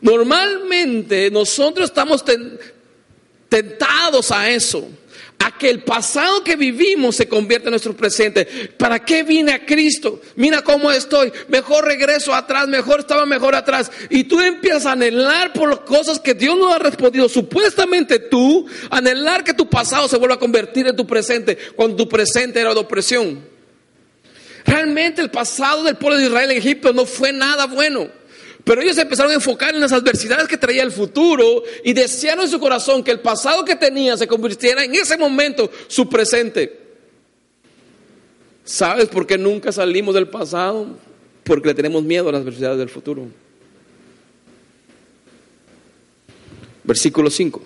Normalmente 0.03 1.31
nosotros 1.31 1.89
estamos 1.89 2.23
tentados 3.49 4.31
a 4.31 4.51
eso 4.51 4.87
a 5.39 5.59
que 5.59 5.69
el 5.69 5.83
pasado 5.83 6.43
que 6.43 6.57
vivimos 6.57 7.17
se 7.17 7.29
convierta 7.29 7.69
en 7.69 7.73
nuestro 7.73 7.95
presente. 7.95 8.47
¿Para 8.79 9.05
qué 9.05 9.23
vine 9.23 9.53
a 9.53 9.67
Cristo? 9.67 10.21
Mira 10.37 10.63
cómo 10.63 10.91
estoy. 10.91 11.33
Mejor 11.49 11.85
regreso 11.85 12.35
atrás, 12.35 12.67
mejor 12.67 13.01
estaba 13.01 13.27
mejor 13.27 13.55
atrás. 13.55 13.91
Y 14.11 14.25
tú 14.25 14.41
empiezas 14.41 14.87
a 14.87 14.93
anhelar 14.93 15.53
por 15.53 15.69
las 15.69 15.81
cosas 15.81 16.19
que 16.19 16.35
Dios 16.35 16.57
no 16.57 16.73
ha 16.73 16.79
respondido. 16.79 17.29
Supuestamente 17.29 18.19
tú, 18.19 18.67
anhelar 18.91 19.45
que 19.45 19.55
tu 19.55 19.69
pasado 19.69 20.09
se 20.09 20.17
vuelva 20.17 20.37
a 20.37 20.39
convertir 20.39 20.87
en 20.87 20.97
tu 20.97 21.07
presente, 21.07 21.59
cuando 21.77 21.97
tu 21.97 22.09
presente 22.09 22.61
era 22.61 22.73
de 22.73 22.81
opresión. 22.81 23.55
Realmente 24.65 25.21
el 25.21 25.31
pasado 25.31 25.83
del 25.83 25.97
pueblo 25.97 26.19
de 26.19 26.25
Israel 26.25 26.51
en 26.51 26.57
Egipto 26.57 26.93
no 26.93 27.05
fue 27.05 27.33
nada 27.33 27.67
bueno. 27.67 28.09
Pero 28.65 28.81
ellos 28.81 28.97
empezaron 28.97 29.31
a 29.31 29.35
enfocar 29.35 29.75
en 29.75 29.81
las 29.81 29.93
adversidades 29.93 30.49
que 30.49 30.57
traía 30.57 30.83
el 30.83 30.91
futuro 30.91 31.63
y 31.85 31.93
desearon 31.93 32.47
en 32.47 32.51
su 32.51 32.59
corazón 32.59 33.05
que 33.05 33.11
el 33.11 33.21
pasado 33.21 33.65
que 33.65 33.77
tenía 33.77 34.17
se 34.17 34.27
convirtiera 34.27 34.83
en 34.83 34.95
ese 34.95 35.19
momento 35.19 35.71
su 35.87 36.09
presente. 36.09 36.81
¿Sabes 38.65 39.09
por 39.09 39.27
qué 39.27 39.37
nunca 39.37 39.71
salimos 39.71 40.15
del 40.15 40.29
pasado? 40.29 40.97
Porque 41.45 41.69
le 41.69 41.75
tenemos 41.75 42.03
miedo 42.03 42.31
a 42.31 42.33
las 42.33 42.41
adversidades 42.41 42.79
del 42.79 42.89
futuro. 42.89 43.27
Versículo 46.83 47.29
5. 47.29 47.63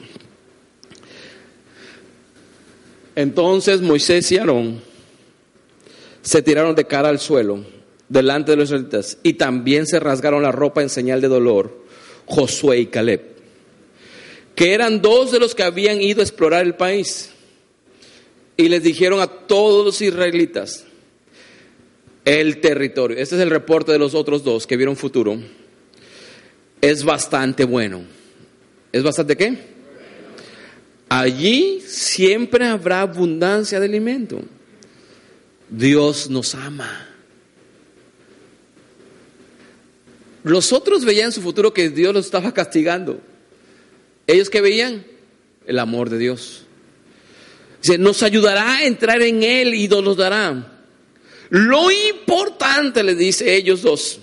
Entonces 3.15 3.81
Moisés 3.81 4.31
y 4.33 4.39
Aarón 4.39 4.81
se 6.23 6.43
tiraron 6.43 6.75
de 6.75 6.85
cara 6.85 7.09
al 7.09 7.21
suelo 7.21 7.78
delante 8.09 8.53
de 8.53 8.57
los 8.57 8.69
israelitas 8.69 9.19
y 9.23 9.35
también 9.35 9.87
se 9.87 10.01
rasgaron 10.01 10.43
la 10.43 10.53
ropa 10.53 10.83
en 10.83 10.89
señal 10.89 11.21
de 11.21 11.29
dolor 11.29 11.85
Josué 12.27 12.81
y 12.81 12.87
Caleb, 12.87 13.23
que 14.55 14.75
eran 14.75 15.01
dos 15.01 15.33
de 15.33 15.41
los 15.41 15.55
que 15.55 15.63
habían 15.63 16.01
ido 16.01 16.21
a 16.21 16.25
explorar 16.25 16.65
el 16.65 16.75
país. 16.75 17.31
Y 18.57 18.69
les 18.69 18.83
dijeron 18.83 19.21
a 19.21 19.29
todos 19.29 19.85
los 19.85 20.03
israelitas 20.03 20.85
el 22.25 22.61
territorio. 22.61 23.17
Este 23.17 23.37
es 23.37 23.41
el 23.41 23.51
reporte 23.51 23.93
de 23.93 23.99
los 23.99 24.15
otros 24.15 24.45
dos 24.45 24.67
que 24.67 24.77
vieron 24.77 24.97
futuro. 24.97 25.39
Es 26.81 27.05
bastante 27.05 27.65
bueno. 27.65 28.03
¿Es 28.93 29.03
bastante 29.03 29.37
qué? 29.37 29.57
Allí 31.09 31.81
siempre 31.81 32.67
habrá 32.67 33.01
abundancia 33.03 33.81
de 33.81 33.87
alimento. 33.87 34.41
Dios 35.71 36.29
nos 36.29 36.55
ama. 36.55 37.08
Los 40.49 40.73
otros 40.73 41.05
veían 41.05 41.27
en 41.27 41.33
su 41.33 41.43
futuro 41.43 41.75
que 41.75 41.91
Dios 41.91 42.15
los 42.15 42.25
estaba 42.25 42.55
castigando. 42.55 43.21
¿Ellos 44.27 44.49
que 44.49 44.63
veían? 44.63 45.05
El 45.67 45.79
amor 45.79 46.09
de 46.09 46.17
Dios. 46.17 46.65
Nos 47.99 48.23
ayudará 48.23 48.77
a 48.77 48.85
entrar 48.87 49.21
en 49.21 49.43
Él 49.43 49.75
y 49.75 49.89
nos 49.89 50.17
dará. 50.17 50.81
Lo 51.51 51.91
importante, 51.91 53.03
le 53.03 53.15
dice 53.15 53.57
ellos 53.57 53.83
dos, 53.83 54.21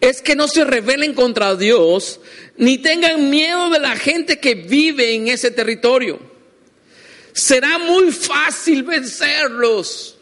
es 0.00 0.20
que 0.20 0.36
no 0.36 0.48
se 0.48 0.64
rebelen 0.64 1.14
contra 1.14 1.56
Dios 1.56 2.20
ni 2.58 2.76
tengan 2.76 3.30
miedo 3.30 3.70
de 3.70 3.80
la 3.80 3.96
gente 3.96 4.38
que 4.38 4.54
vive 4.54 5.14
en 5.14 5.28
ese 5.28 5.50
territorio. 5.50 6.20
Será 7.32 7.78
muy 7.78 8.12
fácil 8.12 8.82
vencerlos. 8.82 10.18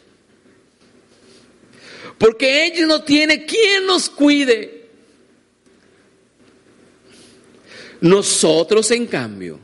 Porque 2.17 2.65
ellos 2.65 2.87
no 2.87 3.03
tienen 3.03 3.45
quien 3.45 3.85
nos 3.85 4.09
cuide. 4.09 4.74
Nosotros, 8.01 8.91
en 8.91 9.05
cambio, 9.07 9.59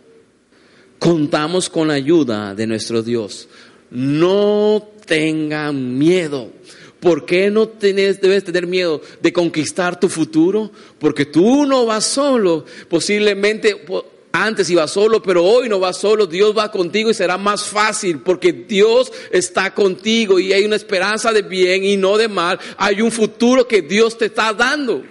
contamos 0.99 1.69
con 1.69 1.87
la 1.87 1.95
ayuda 1.95 2.53
de 2.55 2.67
nuestro 2.67 3.01
Dios. 3.01 3.47
No 3.89 4.87
tengan 5.05 5.97
miedo. 5.97 6.51
¿Por 6.99 7.25
qué 7.25 7.49
no 7.49 7.67
tenés, 7.67 8.21
debes 8.21 8.43
tener 8.43 8.67
miedo 8.67 9.01
de 9.21 9.33
conquistar 9.33 9.99
tu 9.99 10.07
futuro? 10.07 10.71
Porque 10.99 11.25
tú 11.25 11.65
no 11.65 11.85
vas 11.85 12.05
solo. 12.05 12.63
Posiblemente 12.87 13.83
antes 14.31 14.69
ibas 14.69 14.91
solo, 14.91 15.21
pero 15.21 15.43
hoy 15.43 15.67
no 15.67 15.79
vas 15.79 15.97
solo. 15.97 16.27
Dios 16.27 16.55
va 16.55 16.71
contigo 16.71 17.09
y 17.09 17.13
será 17.13 17.37
más 17.37 17.65
fácil 17.65 18.19
porque 18.19 18.53
Dios 18.53 19.11
está 19.31 19.73
contigo 19.73 20.39
y 20.39 20.53
hay 20.53 20.63
una 20.63 20.75
esperanza 20.75 21.33
de 21.33 21.41
bien 21.41 21.83
y 21.83 21.97
no 21.97 22.17
de 22.17 22.27
mal. 22.27 22.59
Hay 22.77 23.01
un 23.01 23.11
futuro 23.11 23.67
que 23.67 23.81
Dios 23.81 24.17
te 24.17 24.25
está 24.25 24.53
dando. 24.53 25.03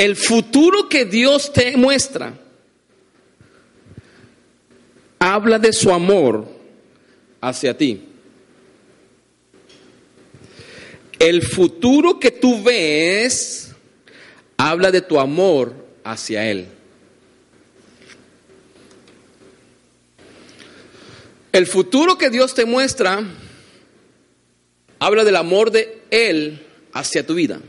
El 0.00 0.16
futuro 0.16 0.88
que 0.88 1.04
Dios 1.04 1.52
te 1.52 1.76
muestra 1.76 2.32
habla 5.18 5.58
de 5.58 5.74
su 5.74 5.92
amor 5.92 6.48
hacia 7.42 7.76
ti. 7.76 8.08
El 11.18 11.42
futuro 11.42 12.18
que 12.18 12.30
tú 12.30 12.62
ves 12.62 13.72
habla 14.56 14.90
de 14.90 15.02
tu 15.02 15.20
amor 15.20 15.74
hacia 16.02 16.50
Él. 16.50 16.66
El 21.52 21.66
futuro 21.66 22.16
que 22.16 22.30
Dios 22.30 22.54
te 22.54 22.64
muestra 22.64 23.22
habla 24.98 25.24
del 25.24 25.36
amor 25.36 25.70
de 25.70 26.00
Él 26.10 26.66
hacia 26.94 27.26
tu 27.26 27.34
vida. 27.34 27.60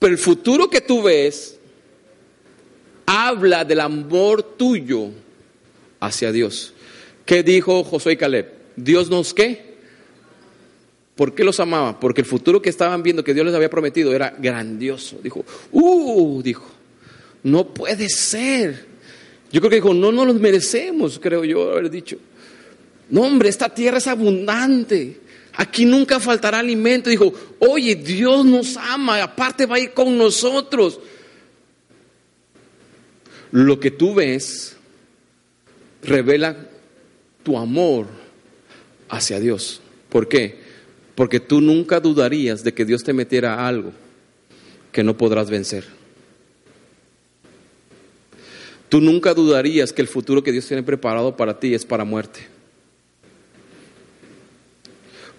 Pero 0.00 0.12
el 0.12 0.18
futuro 0.18 0.68
que 0.68 0.80
tú 0.80 1.02
ves 1.02 1.58
habla 3.06 3.64
del 3.64 3.80
amor 3.80 4.42
tuyo 4.42 5.10
hacia 6.00 6.32
Dios. 6.32 6.72
¿Qué 7.24 7.44
dijo 7.44 7.84
Josué 7.84 8.14
y 8.14 8.16
Caleb? 8.16 8.46
¿Dios 8.74 9.08
nos 9.10 9.32
qué? 9.32 9.76
¿Por 11.14 11.34
qué 11.34 11.44
los 11.44 11.60
amaba? 11.60 12.00
Porque 12.00 12.22
el 12.22 12.26
futuro 12.26 12.62
que 12.62 12.70
estaban 12.70 13.02
viendo 13.02 13.22
que 13.22 13.34
Dios 13.34 13.44
les 13.44 13.54
había 13.54 13.68
prometido 13.68 14.14
era 14.14 14.34
grandioso. 14.38 15.20
Dijo, 15.22 15.44
uh, 15.70 16.40
dijo, 16.42 16.66
no 17.42 17.74
puede 17.74 18.08
ser. 18.08 18.86
Yo 19.52 19.60
creo 19.60 19.68
que 19.68 19.76
dijo, 19.76 19.92
no 19.92 20.10
nos 20.12 20.26
los 20.26 20.40
merecemos, 20.40 21.18
creo 21.18 21.44
yo 21.44 21.72
haber 21.72 21.90
dicho. 21.90 22.16
No, 23.10 23.22
hombre, 23.22 23.50
esta 23.50 23.68
tierra 23.68 23.98
es 23.98 24.06
abundante. 24.06 25.20
Aquí 25.54 25.84
nunca 25.84 26.20
faltará 26.20 26.58
alimento. 26.58 27.10
Dijo, 27.10 27.32
oye, 27.58 27.94
Dios 27.94 28.44
nos 28.44 28.76
ama, 28.76 29.22
aparte 29.22 29.66
va 29.66 29.76
a 29.76 29.80
ir 29.80 29.92
con 29.92 30.16
nosotros. 30.16 31.00
Lo 33.52 33.80
que 33.80 33.90
tú 33.90 34.14
ves 34.14 34.76
revela 36.02 36.56
tu 37.42 37.58
amor 37.58 38.06
hacia 39.08 39.40
Dios. 39.40 39.80
¿Por 40.08 40.28
qué? 40.28 40.58
Porque 41.14 41.40
tú 41.40 41.60
nunca 41.60 42.00
dudarías 42.00 42.62
de 42.64 42.72
que 42.72 42.84
Dios 42.84 43.02
te 43.02 43.12
metiera 43.12 43.66
algo 43.66 43.92
que 44.92 45.02
no 45.02 45.16
podrás 45.16 45.50
vencer. 45.50 45.84
Tú 48.88 49.00
nunca 49.00 49.34
dudarías 49.34 49.92
que 49.92 50.02
el 50.02 50.08
futuro 50.08 50.42
que 50.42 50.52
Dios 50.52 50.66
tiene 50.66 50.82
preparado 50.82 51.36
para 51.36 51.60
ti 51.60 51.74
es 51.74 51.84
para 51.84 52.04
muerte. 52.04 52.40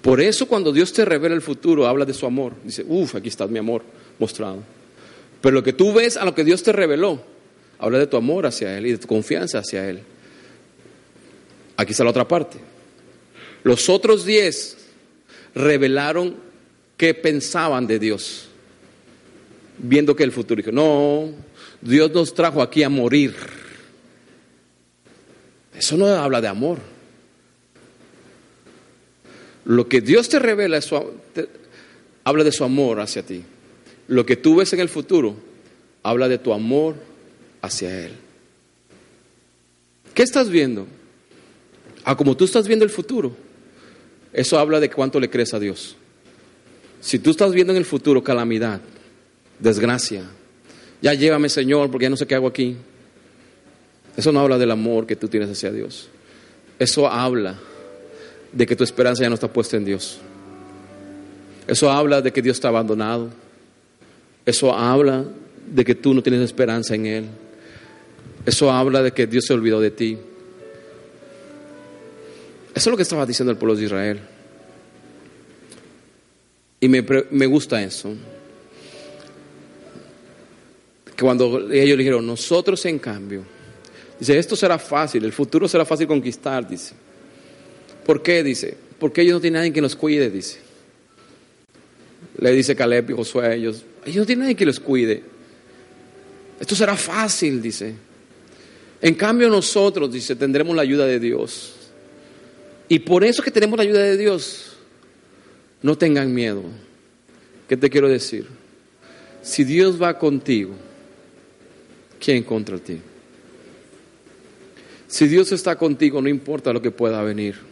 Por 0.02 0.20
eso 0.20 0.48
cuando 0.48 0.72
Dios 0.72 0.92
te 0.94 1.06
revela 1.06 1.36
el 1.36 1.42
futuro, 1.42 1.86
habla 1.88 2.06
de 2.06 2.14
su 2.14 2.26
amor. 2.26 2.54
Dice, 2.64 2.84
uff, 2.88 3.16
aquí 3.16 3.30
está 3.30 3.48
mi 3.48 3.60
amor 3.60 3.84
mostrado. 4.18 4.64
Pero 5.42 5.54
lo 5.54 5.64
que 5.64 5.74
tú 5.74 5.94
ves 5.94 6.18
a 6.18 6.26
lo 6.26 6.34
que 6.34 6.44
Dios 6.44 6.64
te 6.64 6.72
reveló, 6.72 7.22
habla 7.78 8.00
de 8.00 8.08
tu 8.08 8.18
amor 8.18 8.46
hacia 8.46 8.78
Él 8.78 8.88
y 8.88 8.92
de 8.92 8.98
tu 8.98 9.08
confianza 9.08 9.60
hacia 9.60 9.88
Él. 9.88 10.02
Aquí 11.78 11.92
está 11.92 12.04
la 12.04 12.10
otra 12.12 12.28
parte. 12.28 12.58
Los 13.64 13.90
otros 13.90 14.26
diez 14.26 14.78
revelaron 15.54 16.36
qué 16.98 17.14
pensaban 17.14 17.86
de 17.88 18.00
Dios, 18.00 18.48
viendo 19.78 20.16
que 20.16 20.24
el 20.24 20.32
futuro 20.32 20.62
dijo, 20.62 20.72
no, 20.72 21.32
Dios 21.82 22.12
nos 22.12 22.34
trajo 22.34 22.62
aquí 22.62 22.84
a 22.84 22.90
morir. 22.90 23.36
Eso 25.76 25.98
no 25.98 26.08
habla 26.08 26.42
de 26.42 26.48
amor. 26.48 26.78
Lo 29.66 29.88
que 29.88 30.02
Dios 30.02 30.30
te 30.30 30.40
revela 30.40 30.80
habla 32.24 32.44
de 32.44 32.52
su 32.52 32.64
amor 32.64 33.00
hacia 33.00 33.24
ti. 33.24 33.44
Lo 34.08 34.26
que 34.26 34.36
tú 34.36 34.56
ves 34.56 34.74
en 34.74 34.80
el 34.80 34.90
futuro 34.90 35.36
habla 36.04 36.28
de 36.28 36.38
tu 36.38 36.54
amor 36.54 36.96
hacia 37.62 38.06
Él. 38.06 38.12
¿Qué 40.14 40.24
estás 40.24 40.50
viendo? 40.50 40.88
Ah, 42.04 42.18
como 42.18 42.36
tú 42.36 42.46
estás 42.46 42.68
viendo 42.68 42.84
el 42.84 42.92
futuro, 42.92 43.36
eso 44.34 44.58
habla 44.58 44.80
de 44.80 44.90
cuánto 44.90 45.20
le 45.20 45.30
crees 45.30 45.54
a 45.54 45.60
Dios. 45.60 45.96
Si 47.00 47.20
tú 47.20 47.32
estás 47.32 47.54
viendo 47.54 47.74
en 47.74 47.78
el 47.78 47.86
futuro 47.86 48.24
calamidad, 48.24 48.82
desgracia, 49.60 50.24
ya 51.02 51.14
llévame 51.14 51.50
Señor 51.50 51.90
porque 51.90 52.04
ya 52.04 52.10
no 52.10 52.18
sé 52.18 52.28
qué 52.28 52.36
hago 52.36 52.48
aquí. 52.48 52.76
Eso 54.18 54.32
no 54.32 54.40
habla 54.40 54.58
del 54.58 54.72
amor 54.72 55.08
que 55.08 55.16
tú 55.16 55.28
tienes 55.28 55.50
hacia 55.50 55.72
Dios. 55.72 56.10
Eso 56.80 57.08
habla 57.08 57.60
de 58.52 58.66
que 58.66 58.76
tu 58.76 58.84
esperanza 58.84 59.24
ya 59.24 59.30
no 59.30 59.36
está 59.36 59.52
puesta 59.52 59.78
en 59.78 59.86
Dios. 59.86 60.20
Eso 61.68 61.90
habla 61.90 62.22
de 62.22 62.32
que 62.32 62.42
Dios 62.42 62.58
está 62.58 62.68
abandonado. 62.68 63.30
Eso 64.46 64.74
habla 64.74 65.26
de 65.68 65.86
que 65.86 65.96
tú 65.96 66.14
no 66.14 66.22
tienes 66.22 66.42
esperanza 66.42 66.96
en 66.96 67.06
Él. 67.06 67.26
Eso 68.46 68.72
habla 68.72 69.04
de 69.04 69.12
que 69.12 69.28
Dios 69.28 69.46
se 69.46 69.54
olvidó 69.54 69.80
de 69.80 69.92
ti. 69.92 70.18
Eso 72.74 72.90
es 72.90 72.92
lo 72.92 72.98
que 72.98 73.04
estaba 73.04 73.26
diciendo 73.26 73.52
el 73.52 73.58
pueblo 73.58 73.76
de 73.76 73.86
Israel. 73.86 74.20
Y 76.80 76.88
me, 76.88 77.06
me 77.30 77.46
gusta 77.46 77.82
eso 77.82 78.16
cuando 81.22 81.72
ellos 81.72 81.98
dijeron, 81.98 82.26
nosotros 82.26 82.84
en 82.86 83.00
cambio, 83.00 83.44
dice, 84.20 84.38
esto 84.38 84.56
será 84.56 84.78
fácil, 84.80 85.24
el 85.24 85.32
futuro 85.32 85.68
será 85.68 85.86
fácil 85.86 86.08
conquistar, 86.08 86.68
dice. 86.68 86.94
¿Por 88.06 88.24
qué? 88.24 88.44
Dice, 88.44 88.76
porque 89.00 89.22
ellos 89.22 89.36
no 89.36 89.42
tienen 89.42 89.60
nadie 89.60 89.74
que 89.74 89.82
nos 89.82 89.96
cuide, 89.96 90.30
dice. 90.30 90.60
Le 92.38 92.52
dice 92.52 92.76
Caleb 92.76 93.10
y 93.10 93.14
Josué 93.14 93.46
a 93.46 93.54
ellos, 93.54 93.84
ellos 94.06 94.18
no 94.18 94.26
tienen 94.26 94.44
nadie 94.44 94.56
que 94.56 94.66
los 94.66 94.80
cuide. 94.80 95.24
Esto 96.60 96.76
será 96.76 96.96
fácil, 96.96 97.62
dice. 97.62 97.96
En 99.02 99.16
cambio 99.16 99.50
nosotros, 99.50 100.12
dice, 100.12 100.36
tendremos 100.36 100.76
la 100.76 100.84
ayuda 100.84 101.06
de 101.06 101.20
Dios. 101.20 101.74
Y 102.88 103.00
por 103.00 103.24
eso 103.24 103.42
que 103.42 103.52
tenemos 103.52 103.78
la 103.78 103.84
ayuda 103.84 104.02
de 104.02 104.18
Dios, 104.18 104.74
no 105.82 105.98
tengan 105.98 106.34
miedo. 106.34 106.64
¿Qué 107.68 107.78
te 107.78 107.90
quiero 107.90 108.10
decir? 108.10 108.48
Si 109.42 109.64
Dios 109.64 110.00
va 110.00 110.20
contigo, 110.20 110.74
¿quién 112.20 112.44
contra 112.44 112.78
ti? 112.78 113.00
Si 115.08 115.28
Dios 115.28 115.52
está 115.52 115.76
contigo, 115.76 116.22
no 116.22 116.30
importa 116.30 116.72
lo 116.72 116.82
que 116.82 116.92
pueda 116.92 117.24
venir. 117.24 117.71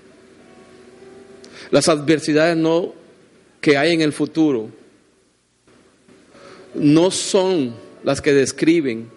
Las 1.72 1.88
adversidades 1.88 2.58
no 2.58 2.94
que 3.62 3.78
hay 3.78 3.94
en 3.94 4.02
el 4.02 4.14
futuro 4.14 4.70
no 6.74 7.12
son 7.12 7.74
las 8.04 8.22
que 8.22 8.34
describen 8.34 9.10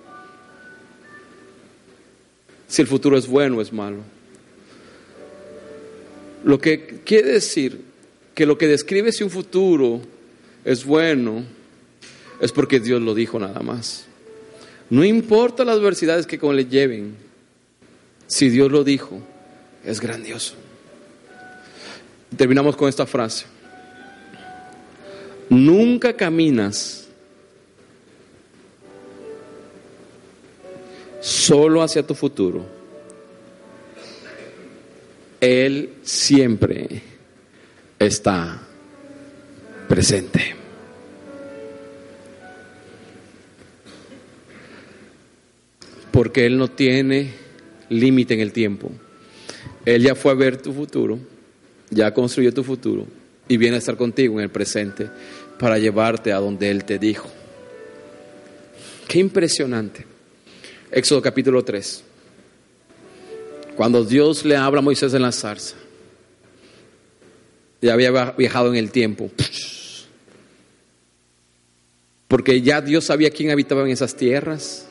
si 2.67 2.83
el 2.83 2.89
futuro 2.89 3.19
es 3.19 3.27
bueno 3.27 3.59
o 3.59 3.61
es 3.61 3.73
malo. 3.73 3.99
Lo 6.45 6.59
que 6.59 7.01
quiere 7.05 7.33
decir 7.33 7.81
que 8.35 8.47
lo 8.47 8.59
que 8.59 8.67
describe 8.67 9.13
si 9.13 9.23
un 9.23 9.31
futuro 9.31 10.01
es 10.65 10.85
bueno 10.85 11.45
es 12.41 12.51
porque 12.51 12.81
Dios 12.81 13.01
lo 13.01 13.15
dijo 13.15 13.39
nada 13.39 13.61
más. 13.61 14.07
No 14.91 15.05
importa 15.05 15.65
las 15.65 15.77
adversidades 15.77 16.27
que 16.27 16.39
con 16.39 16.57
le 16.57 16.67
lleven, 16.67 17.15
si 18.27 18.49
Dios 18.49 18.73
lo 18.73 18.85
dijo, 18.85 19.21
es 19.85 20.01
grandioso. 20.01 20.55
Terminamos 22.37 22.77
con 22.77 22.89
esta 22.89 23.07
frase. 23.07 23.47
Nunca 25.49 26.15
caminas 26.15 27.09
solo 31.21 31.83
hacia 31.83 32.07
tu 32.07 32.15
futuro. 32.15 32.65
Él 35.41 35.95
siempre 36.03 37.03
está 37.99 38.63
presente. 39.89 40.63
porque 46.13 46.47
Él 46.47 46.59
no 46.59 46.69
tiene 46.69 47.33
límite 47.89 48.35
en 48.35 48.41
el 48.41 48.53
tiempo. 48.53 48.93
Él 49.85 50.03
ya 50.03 50.15
fue 50.15 50.31
a 50.31 50.37
ver 50.37 50.57
tu 50.57 50.73
futuro, 50.73 51.19
ya 51.93 52.13
construyó 52.13 52.53
tu 52.53 52.65
futuro 52.65 53.07
y 53.47 53.57
viene 53.57 53.77
a 53.77 53.79
estar 53.79 53.97
contigo 53.97 54.39
en 54.39 54.45
el 54.45 54.51
presente 54.51 55.09
para 55.59 55.79
llevarte 55.79 56.33
a 56.33 56.39
donde 56.39 56.71
Él 56.71 56.85
te 56.85 56.99
dijo. 56.99 57.31
Qué 59.07 59.21
impresionante. 59.21 60.05
Éxodo 60.91 61.23
capítulo 61.23 61.63
3. 61.63 62.03
Cuando 63.77 64.05
Dios 64.05 64.45
le 64.45 64.57
habla 64.57 64.81
a 64.81 64.83
Moisés 64.83 65.15
en 65.15 65.23
la 65.23 65.33
zarza, 65.33 65.77
ya 67.81 67.93
había 67.93 68.33
viajado 68.33 68.71
en 68.71 68.77
el 68.77 68.91
tiempo. 68.91 69.31
Porque 72.29 72.61
ya 72.63 72.81
Dios 72.81 73.05
sabía 73.05 73.31
quién 73.31 73.51
habitaba 73.51 73.83
en 73.83 73.91
esas 73.91 74.17
tierras 74.17 74.89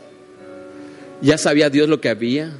ya 1.22 1.38
sabía 1.38 1.70
Dios 1.70 1.88
lo 1.88 2.02
que 2.02 2.10
había. 2.10 2.52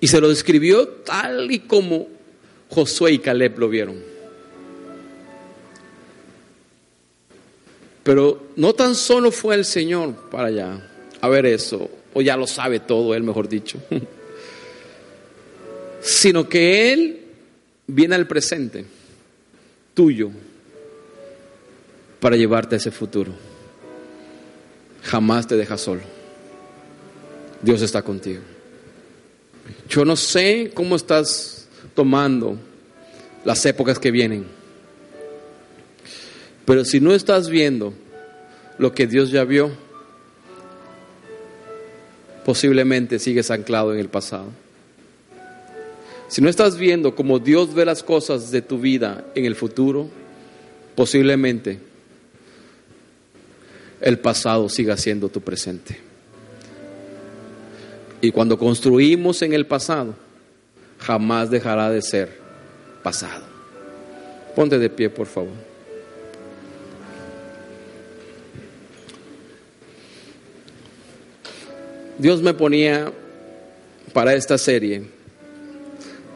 Y 0.00 0.08
se 0.08 0.20
lo 0.20 0.28
describió 0.28 0.88
tal 0.88 1.50
y 1.50 1.60
como 1.60 2.08
Josué 2.74 3.12
y 3.12 3.18
Caleb 3.20 3.58
lo 3.58 3.68
vieron. 3.68 3.96
Pero 8.02 8.48
no 8.56 8.74
tan 8.74 8.94
solo 8.94 9.30
fue 9.30 9.54
el 9.54 9.64
Señor 9.64 10.14
para 10.30 10.48
allá 10.48 10.90
a 11.20 11.28
ver 11.28 11.46
eso, 11.46 11.88
o 12.12 12.20
ya 12.20 12.36
lo 12.36 12.46
sabe 12.46 12.80
todo, 12.80 13.14
él 13.14 13.22
mejor 13.22 13.48
dicho, 13.48 13.78
sino 16.02 16.46
que 16.46 16.92
Él 16.92 17.20
viene 17.86 18.14
al 18.14 18.26
presente 18.26 18.84
tuyo 19.94 20.30
para 22.20 22.36
llevarte 22.36 22.74
a 22.74 22.78
ese 22.78 22.90
futuro. 22.90 23.32
Jamás 25.02 25.46
te 25.46 25.56
deja 25.56 25.78
solo. 25.78 26.02
Dios 27.62 27.80
está 27.80 28.02
contigo. 28.02 28.42
Yo 29.88 30.04
no 30.04 30.16
sé 30.16 30.72
cómo 30.74 30.96
estás 30.96 31.63
tomando 31.94 32.56
las 33.44 33.64
épocas 33.66 33.98
que 33.98 34.10
vienen, 34.10 34.46
pero 36.64 36.84
si 36.84 37.00
no 37.00 37.12
estás 37.12 37.48
viendo 37.48 37.92
lo 38.78 38.92
que 38.92 39.06
Dios 39.06 39.30
ya 39.30 39.44
vio, 39.44 39.70
posiblemente 42.44 43.18
sigues 43.18 43.50
anclado 43.50 43.92
en 43.92 44.00
el 44.00 44.08
pasado. 44.08 44.46
Si 46.28 46.40
no 46.40 46.48
estás 46.48 46.76
viendo 46.78 47.14
cómo 47.14 47.38
Dios 47.38 47.74
ve 47.74 47.84
las 47.84 48.02
cosas 48.02 48.50
de 48.50 48.62
tu 48.62 48.78
vida 48.78 49.24
en 49.34 49.44
el 49.44 49.54
futuro, 49.54 50.08
posiblemente 50.94 51.78
el 54.00 54.18
pasado 54.18 54.68
siga 54.68 54.96
siendo 54.96 55.28
tu 55.28 55.40
presente. 55.40 55.98
Y 58.20 58.32
cuando 58.32 58.58
construimos 58.58 59.42
en 59.42 59.52
el 59.52 59.66
pasado, 59.66 60.14
jamás 61.04 61.50
dejará 61.50 61.90
de 61.90 62.00
ser 62.02 62.28
pasado. 63.02 63.44
Ponte 64.56 64.78
de 64.78 64.88
pie, 64.88 65.10
por 65.10 65.26
favor. 65.26 65.52
Dios 72.18 72.40
me 72.40 72.54
ponía 72.54 73.12
para 74.12 74.34
esta 74.34 74.56
serie, 74.56 75.02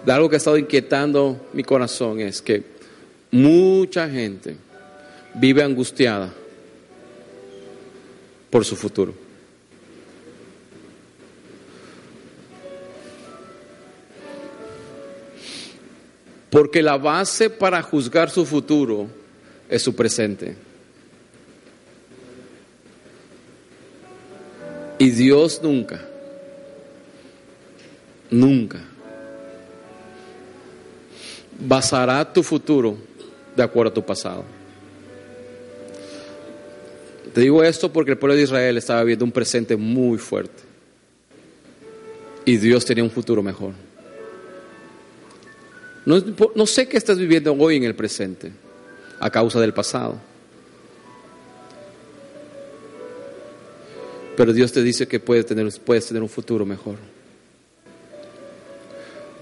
de 0.04 0.12
algo 0.12 0.28
que 0.28 0.36
ha 0.36 0.38
estado 0.38 0.58
inquietando 0.58 1.48
mi 1.52 1.62
corazón, 1.62 2.20
es 2.20 2.42
que 2.42 2.62
mucha 3.30 4.08
gente 4.08 4.56
vive 5.34 5.62
angustiada 5.62 6.32
por 8.50 8.64
su 8.64 8.74
futuro. 8.74 9.27
Porque 16.50 16.82
la 16.82 16.96
base 16.96 17.50
para 17.50 17.82
juzgar 17.82 18.30
su 18.30 18.46
futuro 18.46 19.06
es 19.68 19.82
su 19.82 19.94
presente. 19.94 20.56
Y 24.98 25.10
Dios 25.10 25.60
nunca, 25.62 26.00
nunca 28.30 28.80
basará 31.58 32.32
tu 32.32 32.42
futuro 32.42 32.96
de 33.54 33.62
acuerdo 33.62 33.90
a 33.90 33.94
tu 33.94 34.04
pasado. 34.04 34.44
Te 37.32 37.42
digo 37.42 37.62
esto 37.62 37.92
porque 37.92 38.12
el 38.12 38.18
pueblo 38.18 38.34
de 38.34 38.42
Israel 38.42 38.76
estaba 38.78 39.02
viviendo 39.02 39.24
un 39.24 39.32
presente 39.32 39.76
muy 39.76 40.18
fuerte. 40.18 40.62
Y 42.44 42.56
Dios 42.56 42.84
tenía 42.84 43.04
un 43.04 43.10
futuro 43.10 43.42
mejor. 43.42 43.72
No, 46.08 46.66
sé 46.66 46.88
qué 46.88 46.96
estás 46.96 47.18
viviendo 47.18 47.52
hoy 47.52 47.76
en 47.76 47.84
el 47.84 47.94
presente 47.94 48.50
a 49.20 49.28
causa 49.28 49.60
del 49.60 49.74
pasado. 49.74 50.18
Pero 54.34 54.54
Dios 54.54 54.72
te 54.72 54.82
dice 54.82 55.06
que 55.06 55.20
puedes 55.20 55.44
tener, 55.44 55.70
puedes 55.84 56.06
tener 56.06 56.22
un 56.22 56.30
futuro 56.30 56.64
mejor. 56.64 56.94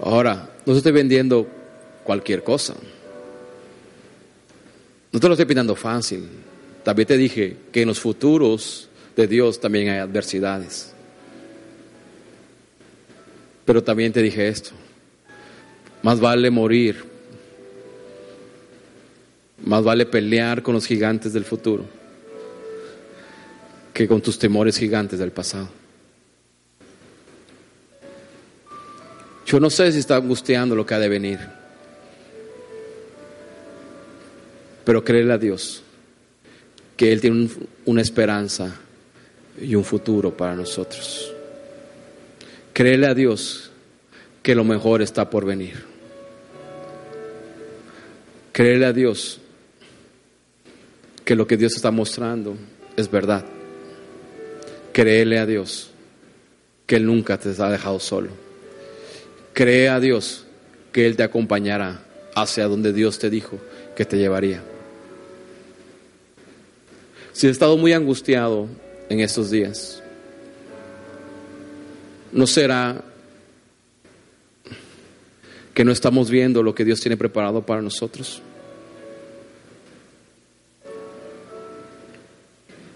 Ahora, 0.01 0.49
no 0.65 0.73
te 0.73 0.79
estoy 0.79 0.91
vendiendo 0.91 1.47
cualquier 2.03 2.43
cosa. 2.43 2.75
No 5.13 5.21
te 5.21 5.27
lo 5.29 5.35
estoy 5.35 5.45
pidiendo 5.45 5.73
fácil. 5.73 6.27
También 6.83 7.07
te 7.07 7.15
dije 7.15 7.55
que 7.71 7.83
en 7.83 7.87
los 7.87 8.01
futuros 8.01 8.89
de 9.15 9.25
Dios 9.25 9.61
también 9.61 9.87
hay 9.87 9.99
adversidades. 9.99 10.91
Pero 13.63 13.81
también 13.81 14.11
te 14.11 14.21
dije 14.21 14.49
esto. 14.49 14.71
Más 16.03 16.19
vale 16.19 16.49
morir. 16.49 17.03
Más 19.65 19.83
vale 19.83 20.05
pelear 20.05 20.61
con 20.61 20.75
los 20.75 20.85
gigantes 20.85 21.33
del 21.33 21.43
futuro 21.43 21.97
que 23.97 24.07
con 24.07 24.21
tus 24.21 24.37
temores 24.37 24.77
gigantes 24.77 25.17
del 25.17 25.31
pasado. 25.31 25.69
Yo 29.47 29.59
no 29.59 29.71
sé 29.71 29.91
si 29.91 29.97
está 29.97 30.17
angustiando 30.17 30.75
lo 30.75 30.85
que 30.85 30.93
ha 30.93 30.99
de 30.99 31.09
venir, 31.09 31.39
pero 34.85 35.03
créele 35.03 35.33
a 35.33 35.39
Dios 35.39 35.81
que 36.95 37.11
Él 37.11 37.21
tiene 37.21 37.49
una 37.85 38.01
esperanza 38.03 38.75
y 39.59 39.73
un 39.73 39.83
futuro 39.83 40.37
para 40.37 40.55
nosotros. 40.55 41.33
Créele 42.73 43.07
a 43.07 43.15
Dios 43.15 43.66
que 44.47 44.55
lo 44.55 44.63
mejor 44.63 45.01
está 45.01 45.29
por 45.29 45.43
venir. 45.43 45.83
Créele 48.53 48.85
a 48.85 48.93
Dios 48.93 49.41
que 51.25 51.35
lo 51.35 51.45
que 51.45 51.57
Dios 51.57 51.75
está 51.75 51.91
mostrando 51.91 52.55
es 52.95 53.11
verdad. 53.11 53.43
Créele 54.93 55.37
a 55.37 55.45
Dios 55.45 55.89
que 56.85 56.95
Él 56.95 57.07
nunca 57.07 57.37
te 57.37 57.49
ha 57.61 57.69
dejado 57.69 57.99
solo. 57.99 58.29
Cree 59.51 59.89
a 59.89 59.99
Dios 59.99 60.45
que 60.93 61.07
Él 61.07 61.17
te 61.17 61.23
acompañará 61.23 62.05
hacia 62.33 62.69
donde 62.69 62.93
Dios 62.93 63.19
te 63.19 63.29
dijo 63.29 63.59
que 63.97 64.05
te 64.05 64.17
llevaría. 64.17 64.63
Si 67.33 67.47
has 67.47 67.51
estado 67.51 67.75
muy 67.75 67.91
angustiado 67.91 68.69
en 69.09 69.19
estos 69.19 69.51
días, 69.51 70.01
no 72.31 72.47
será 72.47 73.03
que 75.77 75.85
no 75.85 75.91
estamos 75.91 76.31
viendo 76.31 76.63
lo 76.63 76.73
que 76.73 76.83
Dios 76.83 76.99
tiene 76.99 77.17
preparado 77.17 77.63
para 77.63 77.83
nosotros. 77.83 78.41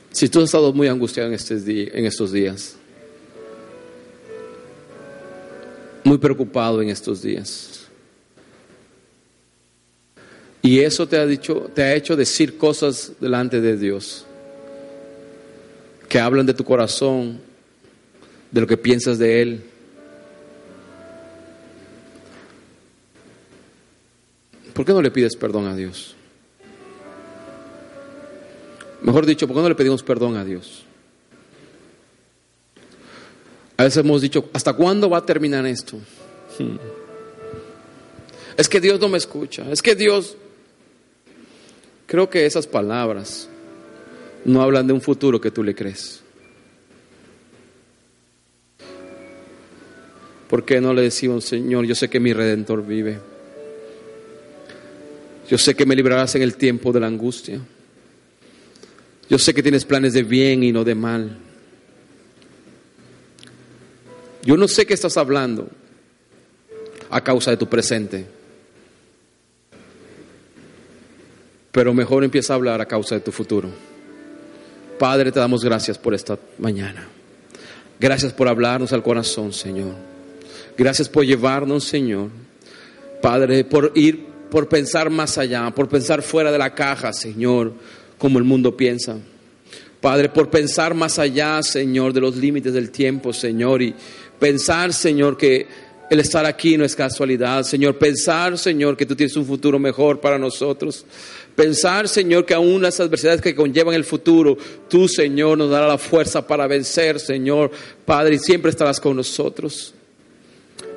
Si 0.09 0.27
tú 0.27 0.39
has 0.39 0.45
estado 0.45 0.73
muy 0.73 0.87
angustiado 0.87 1.29
en, 1.29 1.35
este 1.35 1.95
en 1.95 2.07
estos 2.07 2.31
días, 2.31 2.75
muy 6.03 6.17
preocupado 6.17 6.81
en 6.81 6.89
estos 6.89 7.21
días, 7.21 7.85
y 10.63 10.79
eso 10.79 11.07
te 11.07 11.19
ha 11.19 11.27
dicho, 11.27 11.69
te 11.75 11.83
ha 11.83 11.93
hecho 11.93 12.15
decir 12.15 12.57
cosas 12.57 13.11
delante 13.19 13.61
de 13.61 13.77
Dios 13.77 14.25
que 16.09 16.19
hablan 16.19 16.47
de 16.47 16.55
tu 16.55 16.63
corazón, 16.63 17.41
de 18.49 18.59
lo 18.59 18.65
que 18.65 18.75
piensas 18.75 19.19
de 19.19 19.43
Él. 19.43 19.70
¿Por 24.81 24.87
qué 24.87 24.93
no 24.93 25.01
le 25.03 25.11
pides 25.11 25.35
perdón 25.35 25.67
a 25.67 25.75
Dios? 25.75 26.15
Mejor 29.03 29.27
dicho, 29.27 29.45
¿por 29.45 29.55
qué 29.55 29.61
no 29.61 29.69
le 29.69 29.75
pedimos 29.75 30.01
perdón 30.01 30.37
a 30.37 30.43
Dios? 30.43 30.85
A 33.77 33.83
veces 33.83 34.03
hemos 34.03 34.23
dicho, 34.23 34.49
¿hasta 34.53 34.73
cuándo 34.73 35.07
va 35.07 35.19
a 35.19 35.23
terminar 35.23 35.67
esto? 35.67 35.97
Hmm. 36.57 36.77
Es 38.57 38.67
que 38.67 38.81
Dios 38.81 38.99
no 38.99 39.07
me 39.07 39.19
escucha, 39.19 39.71
es 39.71 39.83
que 39.83 39.93
Dios... 39.93 40.35
Creo 42.07 42.27
que 42.31 42.47
esas 42.47 42.65
palabras 42.65 43.47
no 44.45 44.63
hablan 44.63 44.87
de 44.87 44.93
un 44.93 45.01
futuro 45.01 45.39
que 45.39 45.51
tú 45.51 45.63
le 45.63 45.75
crees. 45.75 46.23
¿Por 50.49 50.65
qué 50.65 50.81
no 50.81 50.91
le 50.91 51.03
decimos, 51.03 51.45
Señor, 51.45 51.85
yo 51.85 51.93
sé 51.93 52.09
que 52.09 52.19
mi 52.19 52.33
redentor 52.33 52.83
vive? 52.83 53.30
Yo 55.51 55.57
sé 55.57 55.75
que 55.75 55.85
me 55.85 55.97
librarás 55.97 56.33
en 56.35 56.43
el 56.43 56.55
tiempo 56.55 56.93
de 56.93 57.01
la 57.01 57.07
angustia. 57.07 57.59
Yo 59.29 59.37
sé 59.37 59.53
que 59.53 59.61
tienes 59.61 59.83
planes 59.83 60.13
de 60.13 60.23
bien 60.23 60.63
y 60.63 60.71
no 60.71 60.85
de 60.85 60.95
mal. 60.95 61.37
Yo 64.43 64.55
no 64.55 64.69
sé 64.69 64.85
qué 64.85 64.93
estás 64.93 65.17
hablando 65.17 65.67
a 67.09 67.21
causa 67.21 67.51
de 67.51 67.57
tu 67.57 67.67
presente. 67.67 68.25
Pero 71.73 71.93
mejor 71.93 72.23
empieza 72.23 72.53
a 72.53 72.55
hablar 72.55 72.79
a 72.79 72.85
causa 72.85 73.15
de 73.15 73.21
tu 73.21 73.33
futuro. 73.33 73.69
Padre, 74.97 75.33
te 75.33 75.41
damos 75.41 75.65
gracias 75.65 75.97
por 75.97 76.13
esta 76.13 76.39
mañana. 76.59 77.09
Gracias 77.99 78.31
por 78.31 78.47
hablarnos 78.47 78.93
al 78.93 79.03
corazón, 79.03 79.51
Señor. 79.51 79.95
Gracias 80.77 81.09
por 81.09 81.25
llevarnos, 81.25 81.83
Señor. 81.83 82.29
Padre, 83.21 83.65
por 83.65 83.91
ir 83.95 84.30
por 84.51 84.67
pensar 84.67 85.09
más 85.09 85.37
allá, 85.37 85.71
por 85.71 85.87
pensar 85.87 86.21
fuera 86.21 86.51
de 86.51 86.57
la 86.57 86.75
caja, 86.75 87.13
Señor, 87.13 87.73
como 88.17 88.37
el 88.37 88.43
mundo 88.43 88.75
piensa. 88.75 89.17
Padre, 90.01 90.29
por 90.29 90.49
pensar 90.49 90.93
más 90.93 91.19
allá, 91.19 91.63
Señor, 91.63 92.11
de 92.11 92.19
los 92.19 92.35
límites 92.35 92.73
del 92.73 92.91
tiempo, 92.91 93.31
Señor, 93.31 93.81
y 93.81 93.95
pensar, 94.39 94.93
Señor, 94.93 95.37
que 95.37 95.67
El 96.11 96.19
estar 96.19 96.45
aquí 96.45 96.75
no 96.75 96.83
es 96.83 96.93
casualidad, 96.93 97.63
Señor. 97.63 97.97
Pensar, 97.97 98.57
Señor, 98.57 98.97
que 98.97 99.05
tú 99.05 99.15
tienes 99.15 99.37
un 99.37 99.45
futuro 99.45 99.79
mejor 99.79 100.19
para 100.19 100.37
nosotros. 100.37 101.05
Pensar, 101.55 102.09
Señor, 102.09 102.45
que 102.45 102.53
aún 102.53 102.81
las 102.81 102.99
adversidades 102.99 103.39
que 103.39 103.55
conllevan 103.55 103.95
el 103.95 104.03
futuro, 104.03 104.57
tú, 104.89 105.07
Señor, 105.07 105.57
nos 105.57 105.69
dará 105.71 105.87
la 105.87 105.97
fuerza 105.97 106.45
para 106.45 106.67
vencer, 106.67 107.17
Señor. 107.17 107.71
Padre, 108.03 108.35
y 108.35 108.39
siempre 108.39 108.71
estarás 108.71 108.99
con 108.99 109.15
nosotros. 109.15 109.93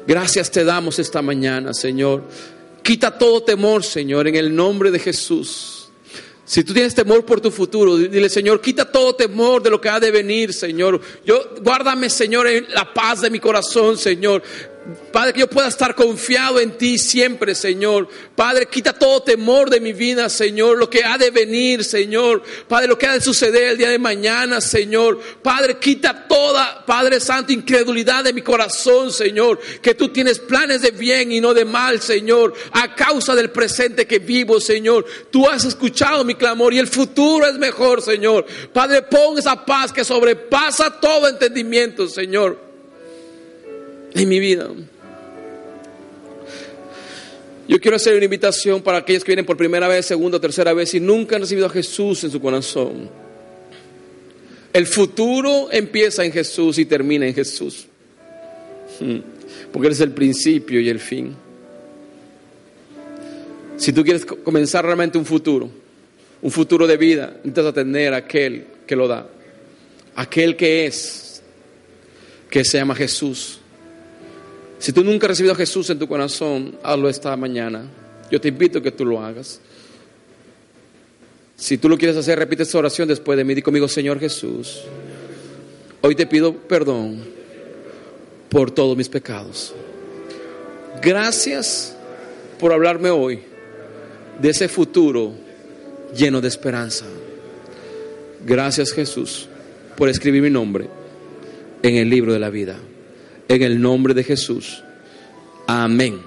Gracias 0.05 0.51
te 0.51 0.65
damos 0.65 0.99
esta 0.99 1.23
mañana, 1.23 1.73
Señor. 1.73 2.25
Quita 2.85 3.17
todo 3.17 3.43
temor, 3.43 3.83
Señor, 3.83 4.29
en 4.29 4.37
el 4.37 4.55
nombre 4.55 4.91
de 4.91 4.99
Jesús. 4.99 5.89
Si 6.45 6.63
tú 6.63 6.75
tienes 6.75 6.95
temor 6.95 7.25
por 7.25 7.41
tu 7.41 7.51
futuro, 7.51 7.97
dile, 7.97 8.29
Señor, 8.29 8.61
quita 8.61 8.85
todo 8.85 9.15
temor 9.15 9.63
de 9.63 9.71
lo 9.71 9.81
que 9.81 9.89
ha 9.89 9.99
de 9.99 10.11
venir, 10.11 10.53
Señor. 10.53 11.01
Yo, 11.25 11.55
guárdame, 11.63 12.11
Señor, 12.11 12.47
en 12.47 12.67
la 12.75 12.93
paz 12.93 13.23
de 13.23 13.31
mi 13.31 13.41
corazón, 13.41 13.97
Señor. 13.97 14.43
Padre, 15.13 15.33
que 15.33 15.41
yo 15.41 15.49
pueda 15.49 15.69
estar 15.69 15.95
confiado 15.95 16.61
en 16.61 16.77
ti 16.77 16.99
siempre, 16.99 17.55
Señor. 17.55 18.07
Padre, 18.37 18.67
quita 18.67 18.93
todo 18.93 19.23
temor 19.23 19.71
de 19.71 19.81
mi 19.81 19.95
vida, 19.95 20.29
Señor. 20.29 20.77
Lo 20.77 20.91
que 20.91 21.03
ha 21.05 21.17
de 21.17 21.31
venir, 21.31 21.85
Señor. 21.85 22.43
Padre, 22.69 22.89
lo 22.89 22.99
que 22.99 23.07
ha 23.07 23.15
de 23.15 23.21
suceder 23.23 23.69
el 23.69 23.79
día 23.79 23.89
de 23.89 23.99
mañana, 23.99 24.61
Señor. 24.61 25.19
Padre, 25.43 25.79
quita 25.79 26.27
toda, 26.29 26.85
Padre 26.85 27.19
Santo, 27.21 27.53
incredulidad 27.53 28.25
de 28.25 28.35
mi 28.35 28.43
corazón, 28.43 29.11
Señor. 29.11 29.59
Que 29.81 29.95
tú 29.95 30.09
tienes 30.09 30.39
planes 30.39 30.83
de 30.83 30.91
bien 30.91 31.33
y 31.33 31.41
no 31.41 31.55
de 31.55 31.65
mal, 31.65 32.03
Señor. 32.03 32.53
A 32.73 32.95
causa 32.95 33.35
del 33.35 33.51
presente 33.51 34.07
que 34.07 34.19
vivo, 34.19 34.61
Señor. 34.61 35.07
Tú 35.31 35.49
has 35.49 35.65
escuchado 35.65 36.25
mi 36.25 36.35
clamor 36.35 36.75
y 36.75 36.79
el 36.79 36.89
futuro 36.89 37.47
es 37.47 37.55
mejor, 37.55 38.03
Señor. 38.03 38.45
Padre, 38.73 39.01
pon 39.03 39.39
esa 39.39 39.65
paz 39.65 39.93
que 39.93 40.05
sobrepasa 40.05 41.01
todo 41.01 41.27
entendimiento, 41.27 42.07
Señor 42.07 42.74
en 44.15 44.29
mi 44.29 44.39
vida. 44.39 44.69
Yo 47.67 47.81
quiero 47.81 47.97
hacer 47.97 48.15
una 48.15 48.25
invitación 48.25 48.83
para 48.83 48.99
aquellos 48.99 49.25
que 49.25 49.33
vienen 49.33 49.47
por 49.47 49.57
primera 49.57 49.89
vez, 49.89 50.07
segunda 50.07 50.39
tercera 50.39 50.75
vez 50.75 50.95
y 50.95 51.01
nunca 51.01 51.37
han 51.37 51.43
recibido 51.43 51.67
a 51.67 51.71
Jesús 51.71 52.23
en 52.25 52.31
su 52.31 52.41
corazón. 52.41 53.09
El 54.73 54.87
futuro 54.87 55.69
empieza 55.71 56.25
en 56.25 56.33
Jesús 56.33 56.79
y 56.79 56.85
termina 56.85 57.27
en 57.27 57.35
Jesús. 57.35 57.87
Hmm. 59.01 59.19
Porque 59.73 59.87
Él 59.89 59.93
es 59.93 60.01
el 60.01 60.11
principio 60.11 60.81
y 60.81 60.89
el 60.89 61.01
fin. 61.01 61.35
Si 63.77 63.93
tú 63.93 64.05
quieres 64.05 64.25
comenzar 64.25 64.85
realmente 64.85 65.17
un 65.17 65.25
futuro, 65.25 65.71
un 66.43 66.51
futuro 66.51 66.87
de 66.87 66.97
vida, 66.97 67.29
necesitas 67.37 67.67
atender 67.67 68.15
a 68.15 68.19
aquel 68.19 68.67
que 68.87 68.95
lo 68.95 69.09
da. 69.09 69.27
Aquel 70.17 70.57
que 70.57 70.87
es, 70.87 71.43
que 72.51 72.65
se 72.65 72.79
llama 72.79 72.95
Jesús. 72.95 73.61
Si 74.85 74.93
tú 74.93 75.03
nunca 75.03 75.25
has 75.25 75.31
recibido 75.31 75.55
a 75.55 75.57
Jesús 75.57 75.89
en 75.89 75.99
tu 75.99 76.07
corazón, 76.07 76.77
hazlo 76.83 77.09
esta 77.09 77.35
mañana. 77.39 77.87
Yo 78.31 78.39
te 78.39 78.49
invito 78.49 78.81
a 78.81 78.83
que 78.83 78.91
tú 78.91 79.07
lo 79.07 79.19
hagas. 79.19 79.59
Si 81.57 81.79
tú 81.79 81.89
lo 81.89 81.97
quieres 81.97 82.19
hacer, 82.19 82.39
repite 82.39 82.65
esta 82.65 82.77
oración 82.77 83.09
después 83.09 83.39
de 83.39 83.45
mí. 83.45 83.55
Di 83.55 83.63
conmigo, 83.63 83.89
Señor 83.89 84.21
Jesús, 84.21 84.83
hoy 86.03 86.15
te 86.15 86.27
pido 86.27 86.53
perdón 86.53 87.25
por 88.51 88.73
todos 88.73 88.95
mis 88.95 89.09
pecados. 89.09 89.75
Gracias 91.01 91.97
por 92.61 92.71
hablarme 92.71 93.09
hoy 93.09 93.41
de 94.39 94.51
ese 94.51 94.69
futuro 94.69 95.33
lleno 96.15 96.43
de 96.43 96.49
esperanza. 96.49 97.07
Gracias 98.45 98.93
Jesús 98.93 99.49
por 99.97 100.11
escribir 100.11 100.43
mi 100.43 100.51
nombre 100.51 100.91
en 101.83 101.97
el 101.97 102.11
libro 102.11 102.35
de 102.35 102.39
la 102.39 102.51
vida 102.51 102.77
en 103.49 103.63
el 103.63 103.81
nombre 103.81 104.15
de 104.15 104.25
Jesús. 104.25 104.83
Amén. 105.67 106.21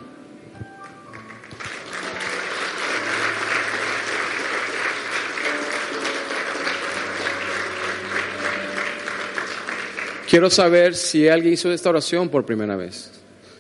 Quiero 10.30 10.50
saber 10.50 10.94
si 10.96 11.30
alguien 11.30 11.54
hizo 11.54 11.72
esta 11.72 11.90
oración 11.90 12.28
por 12.28 12.46
primera 12.46 12.76
vez. 12.76 13.12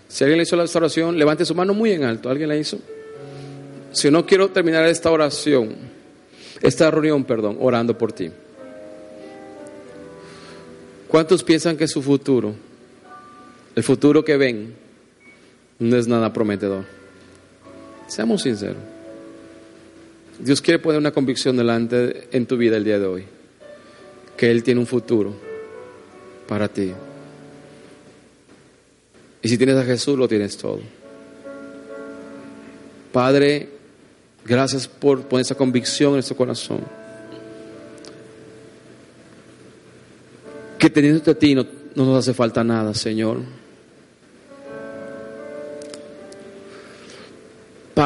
Si 0.09 0.23
alguien 0.23 0.37
le 0.37 0.43
hizo 0.43 0.61
esta 0.61 0.79
oración, 0.79 1.17
levante 1.17 1.45
su 1.45 1.55
mano 1.55 1.73
muy 1.73 1.91
en 1.91 2.03
alto. 2.03 2.29
¿Alguien 2.29 2.49
la 2.49 2.57
hizo? 2.57 2.77
Si 3.93 4.11
no, 4.11 4.25
quiero 4.25 4.49
terminar 4.49 4.85
esta 4.85 5.09
oración, 5.09 5.75
esta 6.61 6.91
reunión, 6.91 7.23
perdón, 7.23 7.57
orando 7.61 7.97
por 7.97 8.11
ti. 8.11 8.29
¿Cuántos 11.07 11.41
piensan 11.41 11.77
que 11.77 11.87
su 11.87 12.01
futuro 12.01 12.53
el 13.77 13.83
futuro 13.83 14.25
que 14.25 14.37
ven 14.37 14.73
no 15.77 15.97
es 15.97 16.07
nada 16.07 16.33
prometedor. 16.33 16.83
Seamos 18.07 18.41
sinceros. 18.41 18.81
Dios 20.39 20.63
quiere 20.63 20.79
poner 20.79 20.97
una 20.97 21.11
convicción 21.11 21.55
delante 21.55 22.27
en 22.31 22.47
tu 22.47 22.57
vida 22.57 22.77
el 22.77 22.83
día 22.83 22.97
de 22.97 23.05
hoy, 23.05 23.25
que 24.35 24.49
Él 24.49 24.63
tiene 24.63 24.79
un 24.79 24.87
futuro 24.87 25.35
para 26.47 26.67
ti. 26.67 26.91
Y 29.43 29.47
si 29.47 29.59
tienes 29.59 29.75
a 29.75 29.83
Jesús, 29.83 30.17
lo 30.17 30.27
tienes 30.27 30.57
todo. 30.57 30.79
Padre, 33.11 33.69
gracias 34.43 34.87
por 34.87 35.21
poner 35.27 35.43
esa 35.43 35.53
convicción 35.53 36.09
en 36.09 36.15
nuestro 36.15 36.35
corazón. 36.35 36.79
Que 40.79 40.89
teniendo 40.89 41.29
a 41.29 41.35
ti 41.35 41.53
no, 41.53 41.63
no 41.93 42.05
nos 42.05 42.17
hace 42.17 42.33
falta 42.33 42.63
nada, 42.63 42.95
Señor. 42.95 43.66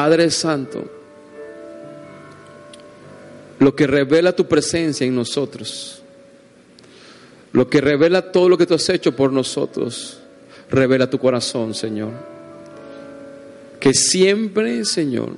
Padre 0.02 0.32
Santo, 0.32 0.84
lo 3.60 3.72
que 3.76 3.86
revela 3.86 4.34
tu 4.34 4.48
presencia 4.48 5.06
en 5.06 5.14
nosotros, 5.14 6.02
lo 7.52 7.70
que 7.70 7.80
revela 7.80 8.32
todo 8.32 8.48
lo 8.48 8.58
que 8.58 8.66
tú 8.66 8.74
has 8.74 8.88
hecho 8.88 9.14
por 9.14 9.32
nosotros, 9.32 10.18
revela 10.68 11.08
tu 11.08 11.20
corazón, 11.20 11.72
Señor. 11.72 12.10
Que 13.78 13.94
siempre, 13.94 14.84
Señor, 14.84 15.36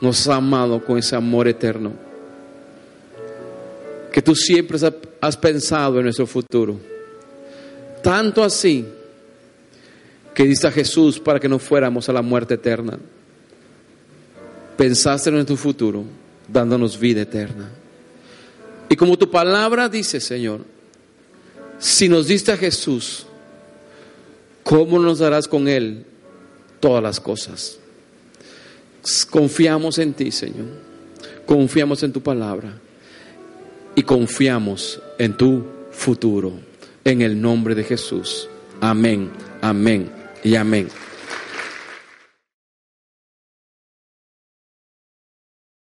nos 0.00 0.22
has 0.22 0.36
amado 0.36 0.84
con 0.84 0.98
ese 0.98 1.14
amor 1.14 1.46
eterno. 1.46 1.92
Que 4.10 4.20
tú 4.20 4.34
siempre 4.34 4.80
has 5.20 5.36
pensado 5.36 5.98
en 5.98 6.06
nuestro 6.06 6.26
futuro. 6.26 6.76
Tanto 8.02 8.42
así 8.42 8.84
que 10.34 10.42
diste 10.42 10.66
a 10.66 10.72
Jesús 10.72 11.20
para 11.20 11.38
que 11.38 11.48
no 11.48 11.60
fuéramos 11.60 12.08
a 12.08 12.12
la 12.12 12.22
muerte 12.22 12.54
eterna 12.54 12.98
pensaste 14.76 15.30
en 15.30 15.46
tu 15.46 15.56
futuro, 15.56 16.04
dándonos 16.48 16.98
vida 16.98 17.22
eterna. 17.22 17.70
Y 18.88 18.96
como 18.96 19.16
tu 19.18 19.30
palabra 19.30 19.88
dice, 19.88 20.20
Señor, 20.20 20.64
si 21.78 22.08
nos 22.08 22.28
diste 22.28 22.52
a 22.52 22.56
Jesús, 22.56 23.26
¿cómo 24.62 24.98
nos 24.98 25.18
darás 25.18 25.48
con 25.48 25.68
Él 25.68 26.04
todas 26.80 27.02
las 27.02 27.20
cosas? 27.20 27.78
Confiamos 29.30 29.98
en 29.98 30.14
ti, 30.14 30.30
Señor. 30.30 30.66
Confiamos 31.46 32.02
en 32.02 32.12
tu 32.12 32.22
palabra. 32.22 32.78
Y 33.94 34.02
confiamos 34.02 35.00
en 35.18 35.36
tu 35.36 35.64
futuro. 35.90 36.52
En 37.04 37.22
el 37.22 37.40
nombre 37.40 37.74
de 37.74 37.84
Jesús. 37.84 38.48
Amén, 38.80 39.30
amén 39.62 40.10
y 40.42 40.56
amén. 40.56 40.88